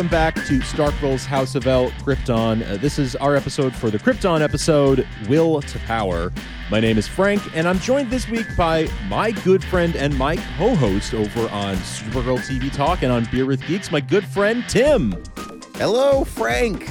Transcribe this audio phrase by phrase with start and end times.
[0.00, 2.66] welcome back to Starkville's House of El Krypton.
[2.66, 6.32] Uh, this is our episode for the Krypton episode, Will to Power.
[6.70, 10.36] My name is Frank, and I'm joined this week by my good friend and my
[10.56, 14.64] co host over on Supergirl TV Talk and on Beer with Geeks, my good friend
[14.70, 15.22] Tim.
[15.74, 16.88] Hello, Frank.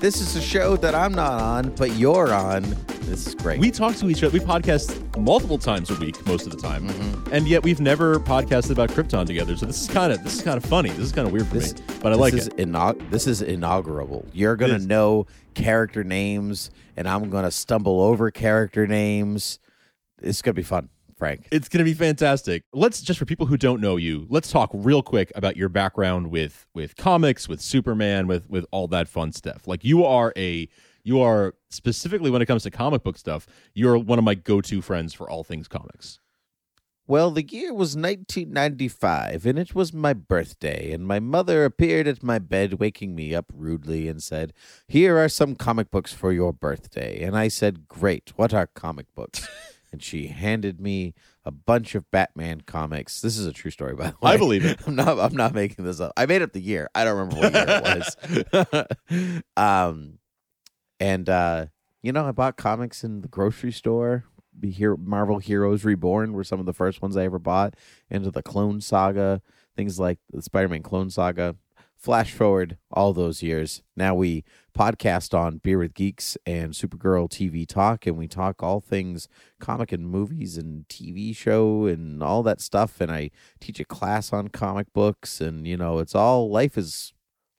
[0.00, 2.64] This is a show that I'm not on, but you're on.
[3.02, 3.60] This is great.
[3.60, 6.88] We talk to each other, we podcast multiple times a week most of the time,
[6.88, 7.34] Mm-hmm.
[7.34, 9.56] and yet we've never podcasted about Krypton together.
[9.56, 10.88] So this is kind of this is kind of funny.
[10.90, 12.56] This is kind of weird for this, me, but I like is it.
[12.56, 14.26] inaug- this is inaugural.
[14.32, 19.58] You're gonna know character names, and I'm gonna stumble over character names.
[20.22, 21.48] It's gonna be fun, Frank.
[21.50, 22.62] It's going to be fantastic.
[22.72, 26.28] Let's just for people who don't know you, let's talk real quick about your background
[26.30, 29.66] with with comics, with Superman, with with all that fun stuff.
[29.66, 30.68] Like you are a
[31.04, 34.82] you are specifically when it comes to comic book stuff, you're one of my go-to
[34.82, 36.20] friends for all things comics.
[37.06, 42.22] Well, the year was 1995, and it was my birthday, and my mother appeared at
[42.22, 44.52] my bed, waking me up rudely, and said,
[44.86, 47.20] Here are some comic books for your birthday.
[47.22, 49.48] And I said, Great, what are comic books?
[49.92, 53.20] and she handed me a bunch of Batman comics.
[53.20, 54.32] This is a true story, by the way.
[54.32, 54.80] I believe it.
[54.86, 55.18] I'm not.
[55.18, 56.12] I'm not making this up.
[56.16, 56.88] I made up the year.
[56.94, 57.82] I don't remember what year
[58.48, 58.86] it
[59.18, 59.42] was.
[59.56, 60.18] um,
[61.02, 61.66] and uh,
[62.00, 64.24] you know, I bought comics in the grocery store.
[64.58, 67.74] Be here, Marvel Heroes Reborn were some of the first ones I ever bought.
[68.08, 69.42] Into the Clone Saga,
[69.76, 71.56] things like the Spider-Man Clone Saga.
[71.96, 73.82] Flash forward all those years.
[73.96, 74.44] Now we
[74.76, 79.26] podcast on Beer with Geeks and Supergirl TV Talk, and we talk all things
[79.58, 83.00] comic and movies and TV show and all that stuff.
[83.00, 87.12] And I teach a class on comic books, and you know, it's all life is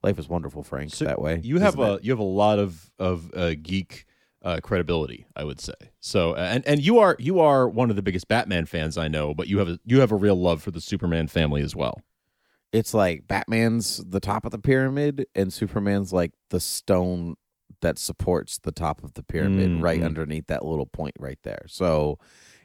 [0.04, 0.94] life is wonderful, Frank.
[0.94, 2.04] So that way, You have a it?
[2.04, 4.06] you have a lot of of uh, geek
[4.42, 5.74] uh, credibility, I would say.
[6.00, 9.34] So and and you are you are one of the biggest Batman fans I know,
[9.34, 12.02] but you have a, you have a real love for the Superman family as well.
[12.74, 17.36] it's like Batman's the top of the pyramid and Superman's like the stone
[17.82, 20.06] that supports the top of the pyramid right Mhm.
[20.06, 21.66] underneath that little point right there.
[21.68, 22.18] So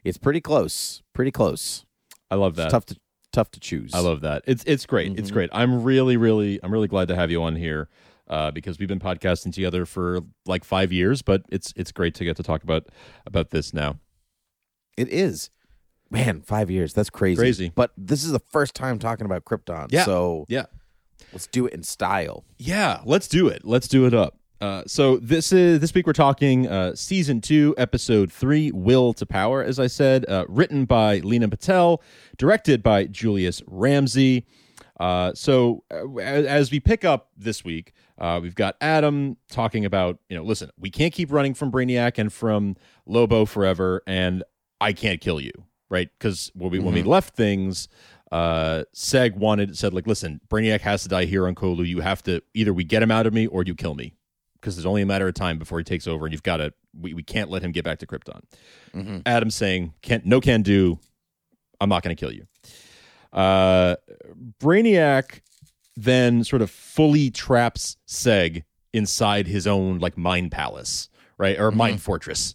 [0.04, 1.02] it's pretty close.
[1.12, 1.84] Pretty close.
[2.30, 2.70] I love It's that.
[2.70, 2.96] tough to
[3.38, 3.92] tough to choose.
[3.94, 4.42] I love that.
[4.46, 5.18] It's it's great.
[5.18, 5.32] It's Mhm.
[5.32, 5.50] great.
[5.52, 7.88] I'm really really I'm really glad to have you on here
[8.28, 12.24] uh, because we've been podcasting together for like five years, but it's it's great to
[12.24, 12.88] get to talk about
[13.26, 13.98] about this now.
[14.96, 15.50] It is.
[16.10, 16.94] Man, 5 years.
[16.94, 17.36] That's crazy.
[17.38, 17.72] Crazy.
[17.74, 19.88] But this is the first time talking about Krypton.
[19.92, 20.04] Yeah.
[20.06, 20.64] So Yeah.
[21.32, 22.44] let's do it in style.
[22.58, 23.62] Yeah, let's do it.
[23.64, 24.37] Let's do it up.
[24.60, 29.24] Uh, so this is this week we're talking uh, season two, episode three, "Will to
[29.24, 32.02] Power." As I said, uh, written by Lena Patel,
[32.36, 34.46] directed by Julius Ramsey.
[34.98, 40.18] Uh, so uh, as, we pick up this week, uh, we've got Adam talking about
[40.28, 42.76] you know, listen, we can't keep running from Brainiac and from
[43.06, 44.42] Lobo forever, and
[44.80, 45.52] I can't kill you,
[45.88, 46.08] right?
[46.18, 47.86] Because when we when we left things,
[48.32, 52.22] uh Seg wanted said like listen Brainiac has to die here on Kolu you have
[52.24, 54.12] to either we get him out of me or you kill me
[54.60, 56.72] because there's only a matter of time before he takes over and you've got to
[56.98, 58.42] we, we can't let him get back to Krypton
[58.94, 59.22] Mhm.
[59.26, 60.98] Adam's saying "Can't no can do
[61.80, 62.46] I'm not going to kill you
[63.32, 63.96] uh
[64.60, 65.40] Brainiac
[65.96, 72.00] then sort of fully traps Seg inside his own like mind palace right or mind
[72.02, 72.54] fortress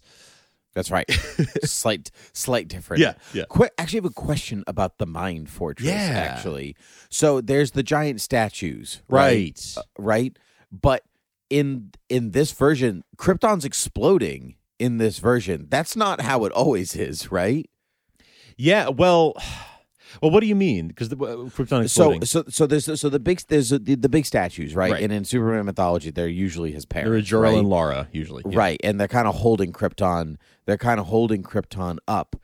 [0.74, 1.08] That's right.
[1.64, 3.00] slight slight difference.
[3.00, 3.44] Yeah, yeah.
[3.48, 5.86] Qu- actually, I have a question about the Mind Fortress.
[5.86, 6.32] Yeah.
[6.34, 6.74] Actually,
[7.10, 10.36] so there's the giant statues, right Uh, right?
[10.72, 11.04] But
[11.54, 14.56] in in this version, Krypton's exploding.
[14.80, 17.70] In this version, that's not how it always is, right?
[18.56, 19.34] yeah well
[20.22, 23.08] well what do you mean because the uh, Krypton So, exploding so, so there's so
[23.08, 24.92] the big there's the, the big statues, right?
[24.92, 25.02] Right.
[25.02, 27.58] And in Superman mythology, they're usually his parents, They're Jor-El right?
[27.58, 28.42] and Lara usually.
[28.48, 28.58] Yeah.
[28.58, 28.80] Right.
[28.84, 30.36] And they're kind of holding Krypton.
[30.66, 32.36] They're kind of holding Krypton up.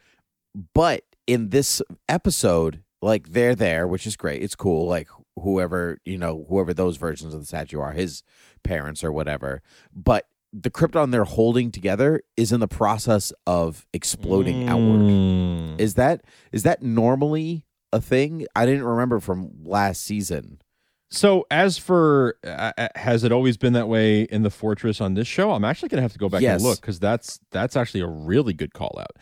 [0.75, 4.43] But in this episode, like they're there, which is great.
[4.43, 4.87] It's cool.
[4.89, 8.23] Like whoever, you know, whoever those versions of the statue are, his
[8.63, 9.63] parents or whatever.
[9.95, 15.01] But the Krypton they're holding together is in the process of exploding outward.
[15.03, 15.81] Mm.
[15.81, 16.23] Is that
[16.53, 18.47] is that normally a thing?
[18.57, 20.61] I didn't remember from last season.
[21.13, 25.15] So, as for uh, uh, has it always been that way in the fortress on
[25.15, 25.51] this show?
[25.53, 26.61] I'm actually going to have to go back Yes.
[26.61, 29.17] and look because that's that's actually a really good call out.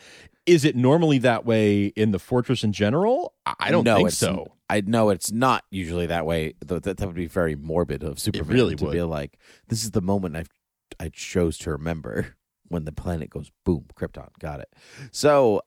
[0.44, 3.32] Is it normally that way in the fortress in general?
[3.46, 4.48] I I don't No, think so.
[4.70, 6.54] I know it's not usually that way.
[6.66, 8.92] Th- That, that would be very morbid of Superman really to would.
[8.92, 9.38] be like,
[9.68, 10.48] this is the moment I've
[11.00, 12.36] I chose to remember
[12.68, 14.68] when the planet goes boom, Krypton, got it.
[15.12, 15.62] So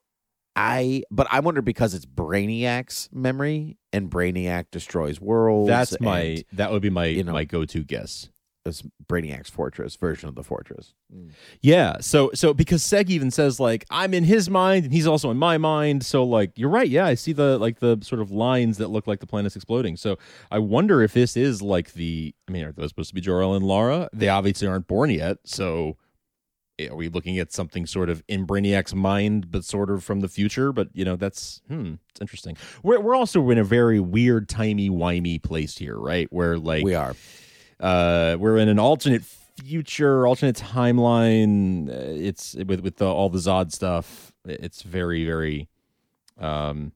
[0.55, 5.69] I, but I wonder because it's Brainiac's memory and Brainiac destroys worlds.
[5.69, 8.29] That's my that would be my you know- my go to guess.
[8.65, 10.93] As Brainiac's fortress version of the fortress.
[11.61, 11.97] Yeah.
[11.99, 15.37] So so because Seg even says like I'm in his mind and he's also in
[15.37, 16.05] my mind.
[16.05, 16.87] So like you're right.
[16.87, 19.97] Yeah, I see the like the sort of lines that look like the planet's exploding.
[19.97, 20.17] So
[20.51, 22.33] I wonder if this is like the.
[22.47, 24.09] I mean, are those supposed to be Jor-El and Lara?
[24.13, 25.37] They obviously aren't born yet.
[25.45, 25.97] So
[26.89, 30.27] are we looking at something sort of in Brainiac's mind, but sort of from the
[30.27, 30.71] future?
[30.71, 32.57] But you know, that's hmm, it's interesting.
[32.83, 36.27] We're we're also in a very weird, timey wimey place here, right?
[36.31, 37.15] Where like We are.
[37.81, 41.89] Uh, we're in an alternate future, alternate timeline.
[41.89, 44.31] Uh, It's with with the, all the Zod stuff.
[44.45, 45.67] It's very very,
[46.39, 46.93] um,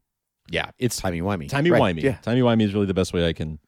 [0.49, 0.71] yeah.
[0.79, 1.49] It's Timey wimey.
[1.49, 2.03] timey Right, wimey.
[2.03, 2.17] Yeah.
[2.21, 3.59] Timey wimey is really the best way I can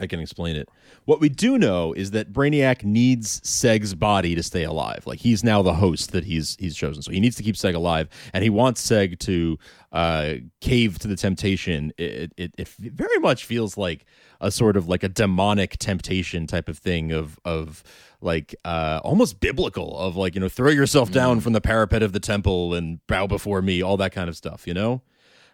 [0.00, 0.68] I can explain it.
[1.04, 5.06] What we do know is that Brainiac needs Seg's body to stay alive.
[5.06, 7.74] Like he's now the host that he's he's chosen, so he needs to keep Seg
[7.74, 9.58] alive, and he wants Seg to
[9.92, 11.92] uh, cave to the temptation.
[11.98, 14.04] It, it it very much feels like
[14.42, 17.82] a sort of like a demonic temptation type of thing of of
[18.20, 22.12] like uh almost biblical of like you know throw yourself down from the parapet of
[22.12, 25.00] the temple and bow before me all that kind of stuff you know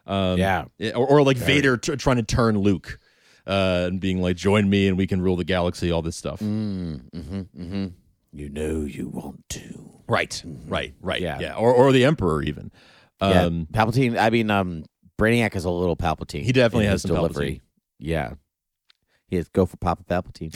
[0.06, 0.64] um, Yeah.
[0.78, 2.98] yeah, Or, or like Vader t- trying to turn Luke
[3.46, 6.40] uh, and being like, join me and we can rule the galaxy, all this stuff.
[6.40, 7.86] Mm, hmm hmm
[8.32, 9.90] You know you want to.
[10.08, 11.20] Right, right, right.
[11.20, 11.38] Yeah.
[11.40, 11.54] Yeah.
[11.56, 12.70] Or, or the Emperor, even.
[13.20, 13.42] Yeah.
[13.44, 14.16] Um, Palpatine.
[14.18, 14.84] I mean, um,
[15.18, 16.42] Brainiac is a little Palpatine.
[16.42, 17.60] He definitely has some delivery.
[17.98, 18.34] Yeah.
[19.28, 20.54] He has go for Papa Palpatine.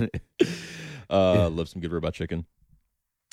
[1.10, 2.46] uh, love some good robot chicken.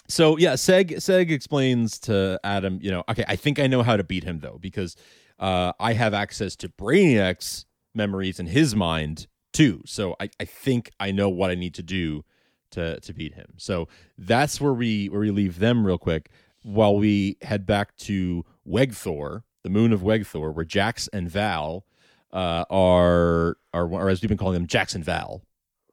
[0.08, 3.96] So yeah, Seg Seg explains to Adam, you know, okay, I think I know how
[3.96, 4.98] to beat him though because
[5.40, 7.66] uh, I have access to Brainiac's
[7.96, 9.82] memories in his mind too.
[9.86, 12.26] So I, I think I know what I need to do
[12.72, 13.54] to to beat him.
[13.58, 13.88] So
[14.18, 16.30] that's where we where we leave them real quick
[16.64, 21.86] while we head back to Wegthor, the moon of Wegthor, where Jax and Val
[22.34, 25.44] uh, are are or as we've been calling them, Jackson Val,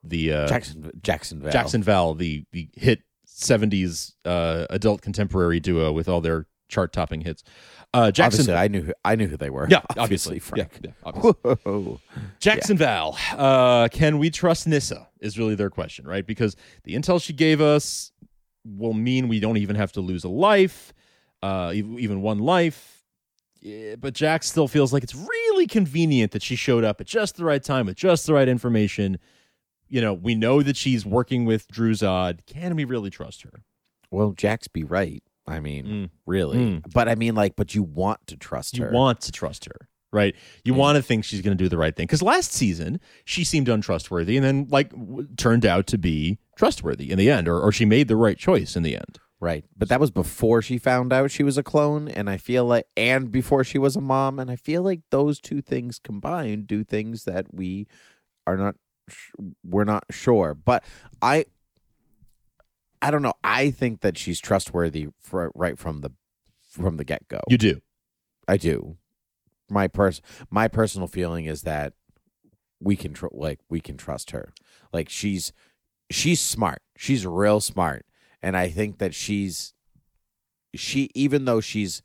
[0.02, 1.52] the uh, Jackson Jacksonville.
[1.52, 7.22] Jackson Val, the the hit '70s uh, adult contemporary duo with all their chart topping
[7.22, 7.42] hits.
[7.94, 9.66] Uh, Jackson, Obviously, I knew who, I knew who they were.
[9.70, 10.80] yeah, obviously, Frank.
[10.82, 11.32] Yeah, yeah, obviously.
[11.64, 12.00] Whoa.
[12.38, 15.08] Jackson Val, uh, can we trust Nyssa?
[15.20, 16.26] Is really their question, right?
[16.26, 16.54] Because
[16.84, 18.12] the intel she gave us
[18.64, 20.92] will mean we don't even have to lose a life,
[21.42, 23.02] uh, even one life.
[23.60, 27.36] Yeah, but Jack still feels like it's really convenient that she showed up at just
[27.36, 29.18] the right time with just the right information.
[29.88, 32.46] You know, we know that she's working with Dru-Zod.
[32.46, 33.64] Can we really trust her?
[34.10, 35.22] Well, Jax be right.
[35.46, 36.10] I mean, Mm.
[36.26, 36.58] really.
[36.58, 36.92] Mm.
[36.92, 38.90] But I mean, like, but you want to trust You her.
[38.90, 40.34] You want to trust her, right?
[40.62, 42.04] You want to think she's going to do the right thing.
[42.06, 47.10] Because last season she seemed untrustworthy, and then like w- turned out to be trustworthy
[47.10, 49.18] in the end, or or she made the right choice in the end.
[49.40, 49.64] Right.
[49.76, 52.08] But that was before she found out she was a clone.
[52.08, 54.38] And I feel like, and before she was a mom.
[54.38, 57.86] And I feel like those two things combined do things that we
[58.46, 58.74] are not,
[59.08, 59.30] sh-
[59.64, 60.54] we're not sure.
[60.54, 60.82] But
[61.22, 61.44] I,
[63.00, 63.34] I don't know.
[63.44, 66.10] I think that she's trustworthy for, right from the,
[66.68, 67.40] from the get go.
[67.48, 67.80] You do.
[68.48, 68.96] I do.
[69.70, 71.92] My pers- my personal feeling is that
[72.80, 74.52] we can tr- like we can trust her.
[74.92, 75.52] Like she's
[76.10, 76.80] she's smart.
[76.96, 78.06] She's real smart,
[78.42, 79.74] and I think that she's
[80.74, 82.02] she even though she's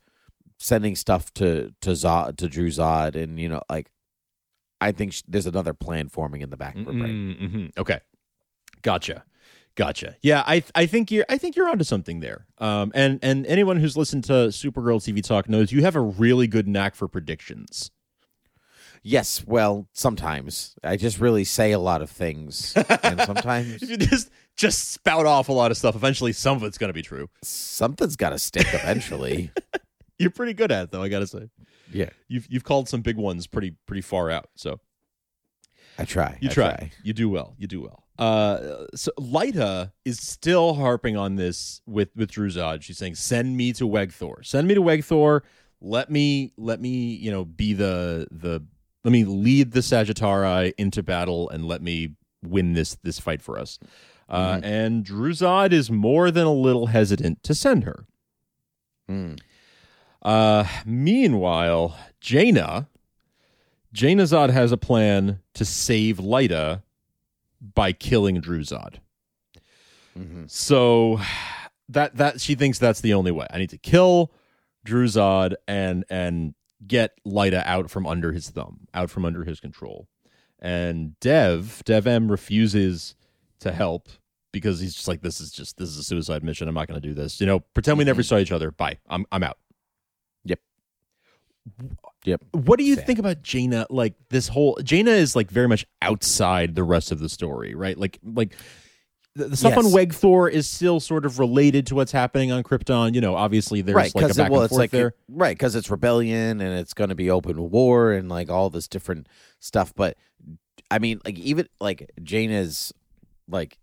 [0.58, 3.90] sending stuff to to Zod to Dru-Zod and you know like
[4.80, 7.36] I think sh- there's another plan forming in the back of her brain.
[7.40, 7.80] Mm-hmm.
[7.80, 8.00] Okay,
[8.82, 9.24] gotcha,
[9.76, 10.16] gotcha.
[10.22, 12.46] Yeah, I I think you're I think you're onto something there.
[12.58, 16.46] Um, and and anyone who's listened to Supergirl TV talk knows you have a really
[16.46, 17.90] good knack for predictions.
[19.06, 24.30] Yes, well, sometimes I just really say a lot of things, and sometimes you just
[24.56, 27.28] just spout off a lot of stuff, eventually some of it's going to be true.
[27.42, 29.50] something's got to stick eventually.
[30.18, 31.02] You're pretty good at it, though.
[31.02, 31.50] I got to say.
[31.92, 34.48] yeah, you've you've called some big ones pretty pretty far out.
[34.56, 34.80] So
[35.98, 36.38] I try.
[36.40, 36.90] you I try.
[37.02, 37.54] You do well.
[37.58, 38.04] You do well.
[38.18, 42.82] Uh, so Lyta is still harping on this with with Dru-Zod.
[42.82, 44.46] She's saying, "Send me to Wegthor.
[44.46, 45.42] Send me to Wegthor.
[45.80, 48.64] Let me let me you know be the the
[49.04, 53.58] let me lead the Sagitari into battle and let me win this this fight for
[53.58, 53.78] us."
[54.28, 58.06] Uh, And Dru-Zod is more than a little hesitant to send her.
[59.08, 59.38] Mm.
[60.22, 62.88] Uh, meanwhile, Jayna,
[63.94, 66.82] Jayna-Zod has a plan to save Lyta
[67.60, 68.94] by killing Dru-Zod.
[70.18, 70.50] Mhm.
[70.50, 71.20] So
[71.88, 73.46] that that she thinks that's the only way.
[73.50, 74.32] I need to kill
[74.84, 76.54] Dru-Zod and and
[76.86, 80.08] get Lyta out from under his thumb, out from under his control.
[80.58, 83.14] And Dev, Dev-Em refuses
[83.60, 84.08] to help
[84.52, 86.68] because he's just like, this is just this is a suicide mission.
[86.68, 87.40] I'm not gonna do this.
[87.40, 88.28] You know, pretend we never mm-hmm.
[88.28, 88.70] saw each other.
[88.70, 88.98] Bye.
[89.08, 89.58] I'm I'm out.
[90.44, 90.60] Yep.
[92.24, 92.42] Yep.
[92.52, 93.06] What do you Sad.
[93.06, 93.86] think about Jayna?
[93.90, 97.98] Like this whole Jayna is like very much outside the rest of the story, right?
[97.98, 98.54] Like like
[99.34, 99.94] the, the stuff on Yes.
[99.94, 103.14] Wegthor is still sort of related to what's happening on Krypton.
[103.14, 105.14] You know, obviously there's right, like a back well, and it's forth like there.
[105.28, 108.86] right because it's rebellion and it's going to be open war and like all this
[108.86, 109.92] different stuff.
[109.94, 110.16] But
[110.90, 112.92] I mean, like even like Jane is
[113.48, 113.78] like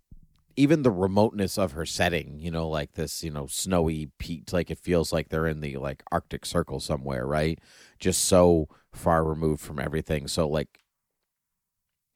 [0.55, 4.71] even the remoteness of her setting, you know, like this, you know, snowy peak, like
[4.71, 7.59] it feels like they're in the like Arctic Circle somewhere, right?
[7.99, 10.27] Just so far removed from everything.
[10.27, 10.79] So like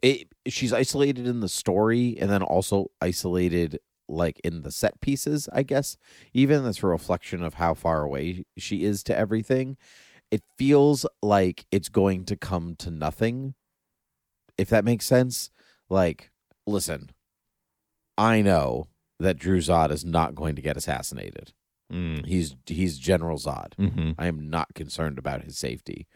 [0.02, 5.50] it she's isolated in the story and then also isolated like in the set pieces,
[5.52, 5.98] I guess.
[6.34, 9.78] Even that's a reflection of how far away she is to everything.
[10.32, 13.56] It feels like it's going to come to nothing.
[14.58, 15.50] If that makes sense.
[15.90, 16.32] Like,
[16.66, 17.12] listen,
[18.18, 18.88] I know
[19.20, 21.54] that Dru-Zod is not going to get assassinated.
[21.92, 22.26] Mm.
[22.26, 23.76] He's he's General Zod.
[23.76, 26.08] hmm I am not concerned about his safety.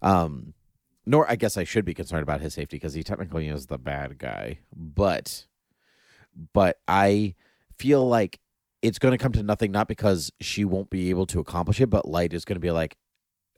[0.00, 0.54] Um,
[1.04, 3.78] nor I guess I should be concerned about his safety because he technically is the
[3.78, 4.60] bad guy.
[4.74, 5.46] But,
[6.52, 7.34] but I
[7.78, 8.40] feel like
[8.82, 11.90] it's going to come to nothing, not because she won't be able to accomplish it,
[11.90, 12.96] but Light is going to be like,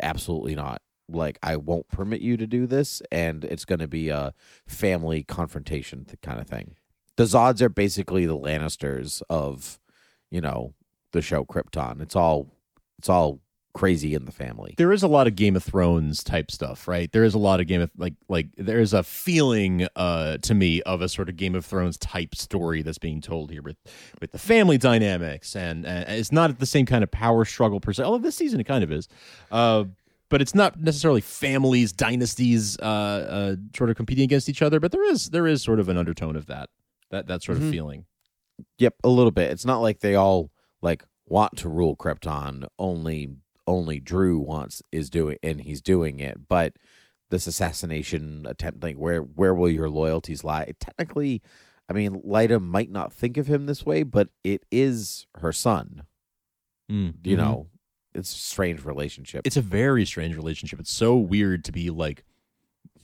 [0.01, 0.83] absolutely not.
[1.09, 4.33] Like I won't permit you to do this, and it's going to be a
[4.67, 6.77] family confrontation kind of thing.
[7.17, 9.79] The Zods are basically the Lannisters of,
[10.31, 10.73] you know,
[11.13, 12.01] the show Krypton.
[12.01, 12.49] It's all
[12.99, 13.41] it's all
[13.75, 14.75] crazy in the family.
[14.79, 17.11] There is a lot of Game of Thrones type stuff, right?
[17.13, 20.55] There is a lot of Game of like like there is a feeling uh to
[20.55, 23.77] me of a sort of Game of Thrones type story that's being told here with
[24.21, 27.93] with the family dynamics and, and it's not the same kind of power struggle per
[27.93, 28.05] se.
[28.05, 29.09] Although this season it kind of is.
[29.51, 29.85] Uh
[30.31, 34.81] but it's not necessarily families, dynasties, uh, uh, sort of competing against each other.
[34.81, 36.71] But there is there is sort of an undertone of that,
[37.11, 37.67] that that sort Mhm.
[37.67, 38.07] of feeling.
[38.79, 39.51] Yep, a little bit.
[39.51, 40.51] It's not like they all
[40.81, 42.67] like want to rule Krypton.
[42.79, 46.49] Only only Dru wants is doing and he's doing it.
[46.49, 46.77] But
[47.31, 50.73] this assassination attempt, like where where will your loyalties lie?
[50.81, 51.43] Technically,
[51.89, 56.03] I mean, Lyta might not think of him this way, but it is her son.
[56.91, 57.41] Mm, You mhm.
[57.41, 57.67] know,
[58.15, 59.43] it's a strange relationship.
[59.47, 60.79] it's a very strange relationship.
[60.81, 62.25] It's so weird to be like,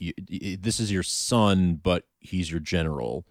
[0.00, 3.26] y y this is your son, but he's your general,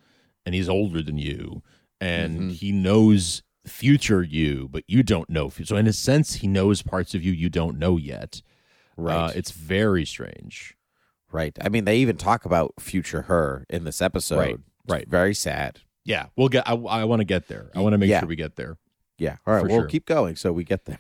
[0.46, 1.62] and he's older than you,
[2.02, 2.54] and Mhm.
[2.54, 5.50] he knows future you, but you don't know.
[5.64, 8.42] So in a sense, he knows parts of you you don't know yet.
[8.98, 9.16] right.
[9.28, 10.76] Uh, it's very strange.
[11.32, 11.58] right.
[11.62, 14.38] I mean, they even talk about future her in this episode.
[14.40, 15.08] Right, It's right.
[15.08, 15.80] Very sad.
[16.06, 16.68] Yeah, we'll get.
[16.68, 17.70] I, I want to get there.
[17.76, 18.20] I want to make Yeah.
[18.22, 18.78] sure we get there.
[19.18, 19.38] Yeah.
[19.46, 19.62] All right.
[19.62, 19.88] For we'll sure.
[19.88, 20.98] keep going so we get there.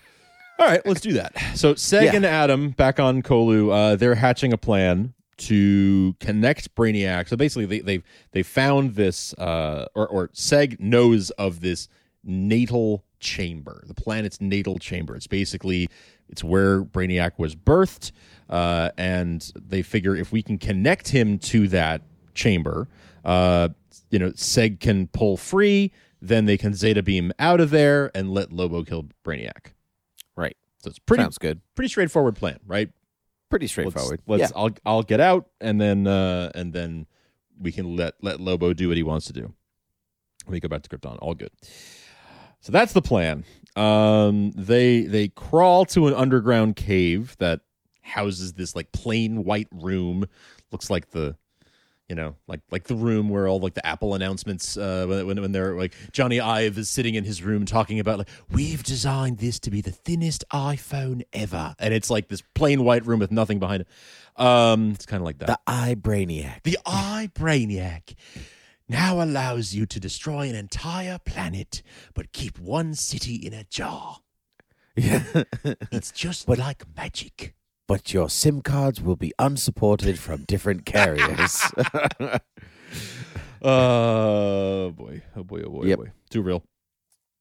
[0.59, 1.33] All right, let's do that.
[1.55, 2.15] So Seg Yeah.
[2.15, 7.29] and Adam back on Kolu, uh, they're hatching a plan to connect Brainiac.
[7.29, 11.87] So basically, they they they found this, uh, or or Seg knows of this
[12.23, 15.15] natal chamber, the planet's natal chamber.
[15.15, 15.89] It's basically
[16.29, 18.11] it's where Brainiac was birthed,
[18.49, 22.01] uh, and they figure if we can connect him to that
[22.33, 22.87] chamber,
[23.25, 23.69] uh,
[24.11, 25.91] you know, Seg can pull free.
[26.21, 29.73] Then they can Zeta beam out of there and let Lobo kill Brainiac.
[30.35, 30.57] Right.
[30.83, 31.61] So it's pretty Sounds good.
[31.75, 32.89] pretty straightforward plan, right?
[33.49, 34.21] Pretty Let's- straightforward.
[34.27, 34.47] Let's, yeah.
[34.57, 37.07] I'll I'll get out and then uh and then
[37.59, 39.53] we can let let Lobo do what he wants to do.
[40.47, 41.17] We go back to Krypton.
[41.21, 41.51] All good.
[42.61, 43.45] So that's the plan.
[43.75, 47.61] Um they they crawl to an underground cave that
[48.01, 50.25] houses this like plain white room.
[50.71, 51.35] Looks like the
[52.09, 55.51] you know, like like the room where all like the Apple announcements uh when when,
[55.51, 59.59] they're like Jony Ive is sitting in his room talking about like we've designed this
[59.59, 61.75] to be the thinnest iPhone ever.
[61.77, 63.87] And it's like this plain white room with nothing behind it.
[64.43, 65.47] Um it's kind of like that.
[65.47, 66.63] the eye brainiac.
[66.63, 68.15] The Eye Brainiac
[68.89, 71.81] now allows you to destroy an entire planet,
[72.15, 74.17] but keep one city in a jar.
[74.95, 75.23] Yeah.
[75.91, 77.53] It's just But- like magic.
[77.87, 81.61] but your SIM cards will be unsupported from different carriers.
[83.61, 85.21] Oh boy!
[85.35, 85.61] Oh boy!
[85.65, 85.83] Oh boy!
[85.85, 85.99] Yep.
[85.99, 86.11] Oh boy!
[86.29, 86.63] Too real.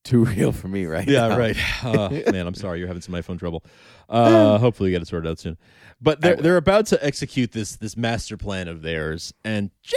[0.05, 1.39] Too real for me right Yeah, now.
[1.39, 1.57] right.
[1.85, 3.65] Uh, man, I'm sorry you're having some iPhone trouble.
[4.11, 5.59] Uh, hopefully, you get it sorted out soon.
[6.01, 9.97] But they're they're about to execute this this master plan of theirs, and just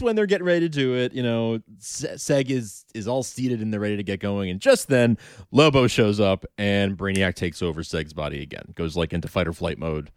[0.00, 3.72] when they're getting ready to do it, you know, Seg is is all seated and
[3.72, 5.18] they're ready to get going, and just then
[5.50, 9.52] Lobo shows up and Brainiac takes over Seg's body again, goes like into fight or
[9.52, 10.10] flight mode,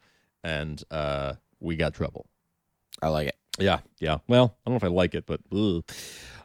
[0.43, 2.25] and uh, we got trouble.
[3.01, 3.35] I like it.
[3.59, 4.17] Yeah, yeah.
[4.27, 5.83] Well, I don't know if I like it, but ugh.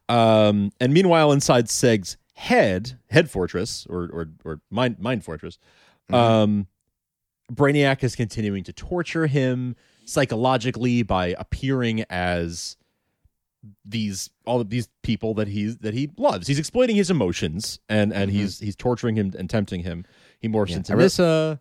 [0.08, 5.58] um, and meanwhile, inside Seg's head, head fortress or or or mind mind fortress,
[6.10, 6.14] Mhm.
[6.14, 6.66] um,
[7.52, 9.76] Brainiac is continuing to torture him
[10.06, 12.76] psychologically by appearing as
[13.84, 16.46] these all of these people that he's that he loves.
[16.46, 18.34] He's exploiting his emotions and and Mhm.
[18.34, 20.04] he's he's torturing him and tempting him.
[20.40, 21.60] He morphs Yeah, into I really- Nyssa.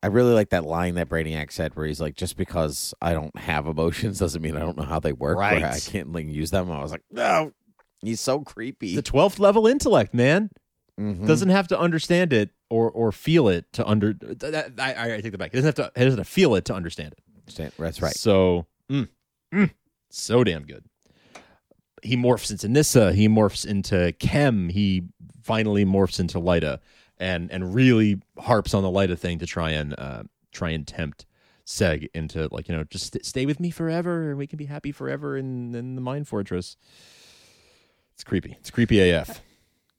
[0.00, 3.36] I really like that line that Brainiac said, where he's like, "Just because I don't
[3.36, 5.36] have emotions doesn't mean I don't know how they work.
[5.36, 5.62] or Right.
[5.64, 7.52] I can't like use them." I was like, "No,
[8.00, 10.50] he's so creepy." The twelfth level intellect, man,
[11.00, 11.26] Mhm.
[11.26, 14.14] doesn't have to understand it or or feel it to under.
[14.78, 15.52] I, I, I take that back.
[15.52, 16.00] It doesn't have to.
[16.00, 17.72] It doesn't have to feel it to understand it.
[17.78, 18.14] That's right.
[18.14, 19.08] So, mm,
[19.52, 19.70] mm,
[20.10, 20.84] so damn good.
[22.02, 23.12] He morphs into Nyssa.
[23.12, 24.68] He morphs into Kem.
[24.68, 25.04] He
[25.42, 26.78] finally morphs into Lyta,
[27.18, 31.26] and and really harps on the Lyta thing to try and uh, try and tempt
[31.66, 34.66] Seg into like you know just st- stay with me forever, and we can be
[34.66, 36.76] happy forever in in the Mind Fortress.
[38.14, 38.56] It's creepy.
[38.58, 39.42] It's creepy AF.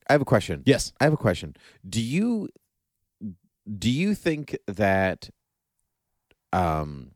[0.09, 0.63] I have a question.
[0.65, 0.91] Yes.
[0.99, 1.55] I have a question.
[1.87, 2.49] Do you
[3.77, 5.29] do you think that
[6.51, 7.11] um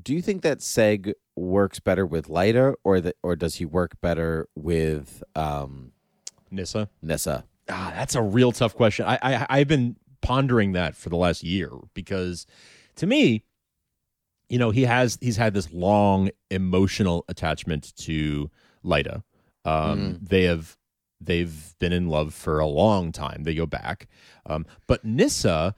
[0.00, 4.00] do you think that Seg works better with Lyta or that or does he work
[4.00, 5.92] better with um
[6.50, 6.88] Nyssa.
[7.02, 7.44] Nyssa?
[7.68, 9.06] Ah, that's a real tough question.
[9.06, 12.46] I, I I've been pondering that for the last year because,
[12.96, 13.44] to me,
[14.48, 18.50] you know, he has he's had this long emotional attachment to
[18.84, 19.22] Lyta.
[19.64, 20.76] Um, They have
[21.20, 23.44] they've been in love for a long time.
[23.44, 24.08] They go back,
[24.44, 25.74] um, but Nyssa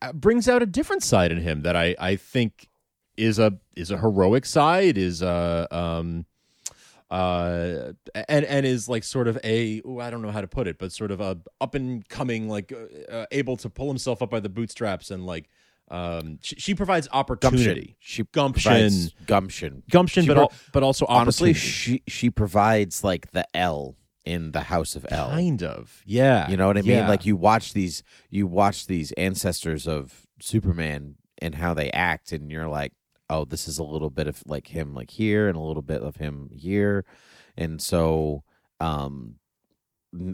[0.00, 2.68] uh, brings out a different side in him that I I think
[3.16, 6.26] is a is a heroic side is a um
[7.10, 7.92] uh
[8.28, 10.78] and and is like sort of a ooh, I don't know how to put it
[10.78, 14.30] but sort of a up and coming like uh, uh, able to pull himself up
[14.30, 15.48] by the bootstraps and like
[15.88, 18.90] um she, she provides opportunity She Gumption.
[19.26, 19.82] gumption.
[19.88, 24.50] gumption She but pro- al- but also Honestly, she she provides like the L in
[24.50, 25.30] the House of El.
[25.30, 26.90] kind of yeah You know what I mean?
[26.90, 27.08] Yeah.
[27.08, 32.50] Like you watch these you watch these ancestors of Superman and how they act and
[32.50, 32.92] you're like,
[33.30, 36.02] "Oh, this is a little bit of like him like here and a little bit
[36.02, 37.04] of him here."
[37.56, 38.42] And so
[38.80, 39.36] um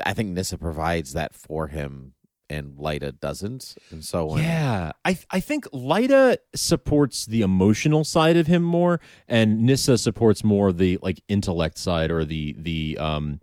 [0.05, 2.15] I think Nyssa provides that for him
[2.51, 3.75] and Lyta doesn't.
[3.91, 9.01] And so when Yeah, I I think Lyta supports the emotional side of him more,
[9.27, 13.40] and Nyssa supports more the like intellect side or the the um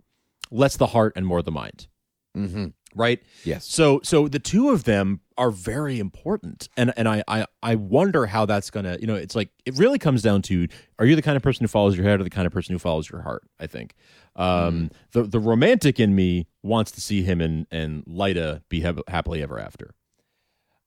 [0.50, 1.88] less the heart and more the mind.
[2.36, 2.74] Mhm.
[2.94, 3.22] Right.
[3.44, 3.66] Yes.
[3.66, 8.26] So so the two of them are very important, and and I I I wonder
[8.26, 10.66] how that's gonna you know it's like it really comes down to
[10.98, 12.72] are you the kind of person who follows your head or the kind of person
[12.74, 13.42] who follows your heart?
[13.58, 13.94] I think.
[14.36, 19.08] Um, the the romantic in me wants to see him and and Lyta be hap-
[19.08, 19.94] happily ever after.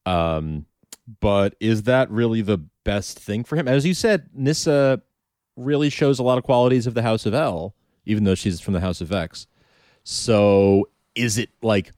[0.05, 0.65] Um,
[1.19, 3.67] but is that really the best thing for him?
[3.67, 5.01] As you said, Nyssa
[5.55, 8.73] really shows a lot of qualities of the House of El, even though she's from
[8.73, 9.47] the House of X.
[10.03, 11.91] So is it like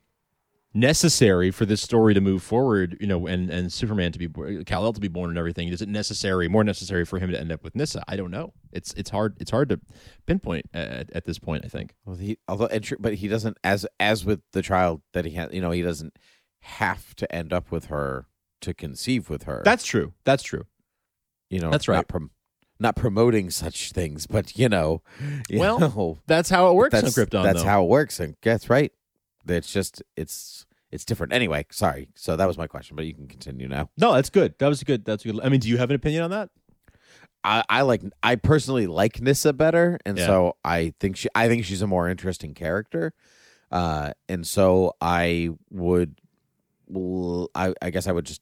[0.74, 4.28] necessary for this story to move forward, you know, and and Superman to be
[4.66, 5.70] Kal El to be born and everything?
[5.70, 8.04] Is it necessary, more necessary for him to end up with Nyssa?
[8.08, 8.54] I don't know.
[8.72, 9.80] It's it's hard it's hard to
[10.26, 11.64] pinpoint at, at this point.
[11.66, 11.96] I think.
[12.06, 15.62] Well, he although but he doesn't as as with the child that he has, you
[15.62, 16.18] know, he doesn't
[16.60, 18.26] have to end up with her
[18.62, 19.62] to conceive with her.
[19.64, 20.14] That's true.
[20.24, 20.66] That's true.
[21.50, 22.08] you know, that's Not, right.
[22.08, 22.32] prom-
[22.80, 25.02] not promoting such things, but you know,
[25.48, 27.44] you Well, know, That's how it works that's on Krypton.
[27.44, 27.70] that's though.
[27.70, 28.92] how it works, and that's right.
[29.48, 31.34] It's just it's it's different.
[31.34, 32.10] Anyway, sorry.
[32.16, 33.90] So that was my question, but you can continue now.
[33.98, 34.56] No, that's good.
[34.60, 35.06] That was good.
[35.06, 35.40] That's good.
[35.44, 36.50] I mean, do you have an opinion on that?
[37.44, 40.26] I, I like I personally like Nyssa better, and Yeah.
[40.26, 43.14] so I think she I think she's a more interesting character,
[43.72, 46.20] uh, and so I would,
[47.54, 48.42] I I guess I would just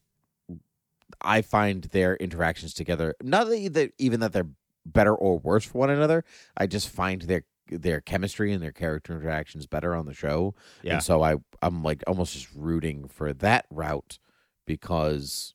[1.20, 4.48] I find their interactions together not that, that even that they're
[4.86, 6.24] better or worse for one another.
[6.56, 10.94] I just find their their chemistry and their character interactions better on the show, Yeah.
[10.94, 14.18] and so I I'm like almost just rooting for that route
[14.66, 15.54] because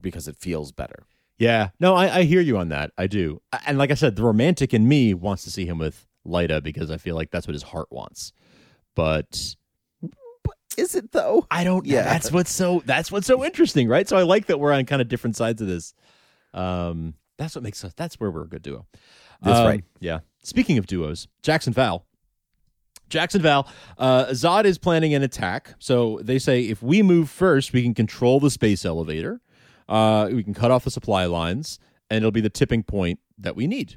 [0.00, 1.04] because it feels better.
[1.38, 1.70] Yeah.
[1.78, 2.90] No, I, I hear you on that.
[2.98, 3.40] I do.
[3.66, 6.90] And like I said, the romantic in me wants to see him with Lyta because
[6.90, 8.32] I feel like that's what his heart wants.
[8.96, 9.54] But
[10.76, 11.46] Is it though?
[11.50, 11.86] I don't.
[11.86, 11.98] Yeah.
[11.98, 12.82] Yeah, that's what's so.
[12.84, 14.08] That's what's so interesting, right?
[14.08, 15.94] So I like that we're on kind of different sides of this.
[16.54, 17.92] Um, that's what makes us.
[17.96, 18.86] That's where we're a good duo.
[19.42, 19.84] That's Um, right.
[20.00, 20.20] Yeah.
[20.42, 22.04] Speaking of duos, Jackson Val.
[23.08, 25.74] Jackson Val, uh, Zod is planning an attack.
[25.78, 29.40] So they say if we move first, we can control the space elevator.
[29.88, 31.78] Uh, we can cut off the supply lines,
[32.10, 33.96] and it'll be the tipping point that we need.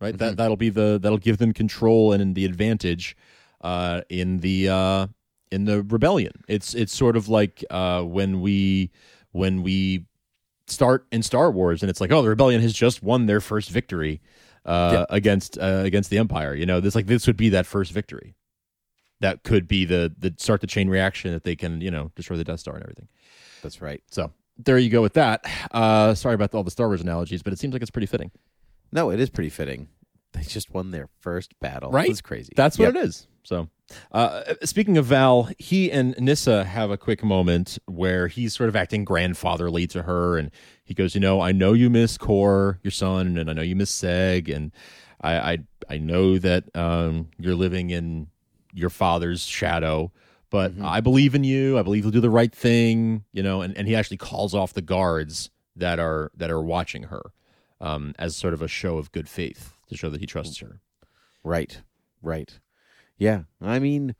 [0.00, 0.16] Right.
[0.16, 3.16] That that'll be the that'll give them control and the advantage
[3.60, 5.06] uh, in the uh,
[5.50, 6.32] in the rebellion.
[6.46, 8.90] It's it's sort of like uh, when we
[9.32, 10.04] when we
[10.66, 13.70] start in Star Wars, and it's like, oh, the rebellion has just won their first
[13.70, 14.20] victory
[14.64, 16.54] uh, against uh, against the Empire.
[16.54, 18.34] You know, this like this would be that first victory.
[19.20, 22.36] That could be the the start the chain reaction that they can you know destroy
[22.36, 23.08] the Death Star and everything.
[23.62, 24.02] That's right.
[24.10, 25.44] So there you go with that.
[25.70, 28.30] Uh, sorry about all the Star Wars analogies, but it seems like it's pretty fitting.
[28.92, 29.88] No, it is pretty fitting.
[30.32, 31.90] They just won their first battle.
[31.90, 32.10] Right?
[32.10, 32.52] It's crazy.
[32.56, 32.96] That's what Yep.
[32.96, 33.26] it is.
[33.44, 33.68] So
[34.12, 38.76] Uh, speaking of Val, he and Nyssa have a quick moment where he's sort of
[38.76, 40.50] acting grandfatherly to her, and
[40.84, 43.76] he goes, "You know, I know you miss Kor, your son, and I know you
[43.76, 44.72] miss Seg, and
[45.20, 45.58] I I,
[45.90, 48.28] I know that um, you're living in
[48.72, 50.12] your father's shadow."
[50.50, 50.84] But Mhm.
[50.84, 51.78] I believe in you.
[51.78, 53.60] I believe you'll do the right thing, you know.
[53.60, 57.32] And, and he actually calls off the guards that are that are watching her,
[57.80, 60.80] um, as sort of a show of good faith to show that he trusts her.
[61.42, 61.82] Right.
[62.22, 62.60] Right.
[63.18, 63.42] Yeah.
[63.60, 64.14] I mean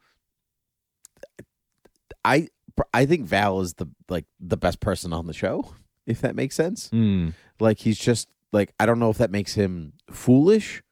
[2.25, 2.49] I
[2.93, 5.75] I think Val is the like the best person on the show,
[6.07, 6.89] if that makes sense.
[6.91, 7.31] Hmm.
[7.61, 10.83] Like he's just like I don't know if that makes him foolish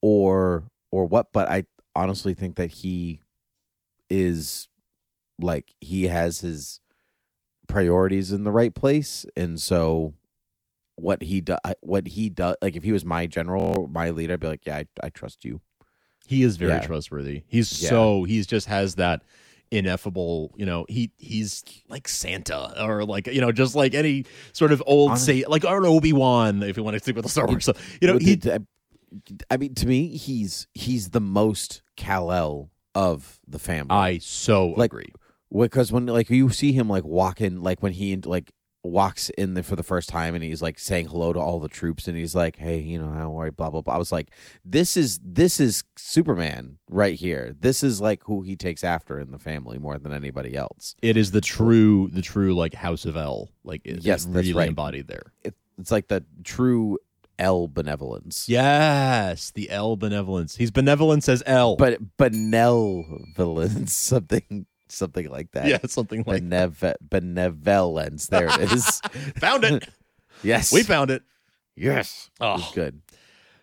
[0.00, 3.20] or or what, but I honestly think that he
[4.08, 4.68] is
[5.40, 6.80] like he has his
[7.68, 10.12] priorities in the right place and so
[10.96, 14.40] what he does what he does like if he was my general my leader I'd
[14.40, 15.60] be like yeah I, I trust you
[16.30, 16.86] He is very Yeah.
[16.86, 17.42] trustworthy.
[17.48, 17.88] He's Yeah.
[17.88, 19.22] so he's just has that
[19.72, 24.70] ineffable, you know, he he's like Santa or like you know, just like any sort
[24.72, 27.46] of old say like or Obi Wan if you want to stick with the Star
[27.46, 27.98] Wars stuff.
[28.00, 28.64] You know, he the-
[29.50, 34.90] I mean to me he's he's the most Kal-El of the family I so Like,
[34.92, 35.12] agree.
[35.52, 39.62] because when like you see him like walking like when he like walks in there
[39.62, 42.34] for the first time and he's like saying hello to all the troops and he's
[42.34, 44.30] like hey you know how are you blah blah blah i was like
[44.64, 49.32] this is this is superman right here this is like who he takes after in
[49.32, 53.16] the family more than anybody else It is the true the true like House of
[53.18, 53.50] El.
[53.64, 54.68] Like it's Yes, really right.
[54.68, 55.32] embodied there.
[55.44, 56.98] it, it's like the true
[57.38, 60.56] l benevolence Yes, the L benevolence.
[60.56, 61.76] He's benevolence as L.
[61.76, 69.00] but benevolence something something like that yeah, something like Benev- benevolence there it is
[69.38, 69.88] found it.
[70.42, 71.22] yes we found it.
[71.76, 73.00] yes Oh, good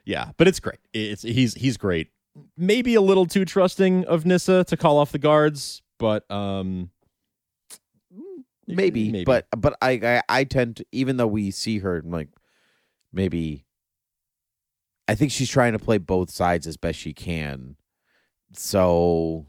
[0.06, 0.80] Yeah, but it's great.
[0.94, 2.10] It's he's he's great.
[2.56, 6.92] Maybe a little too trusting of Nyssa to call off the guards, but um
[8.68, 9.26] maybe, maybe.
[9.26, 12.30] but but I, I I tend to even though we see her like
[13.12, 13.66] maybe
[15.08, 17.76] I think she's trying to play both sides as best she can.
[18.54, 19.46] So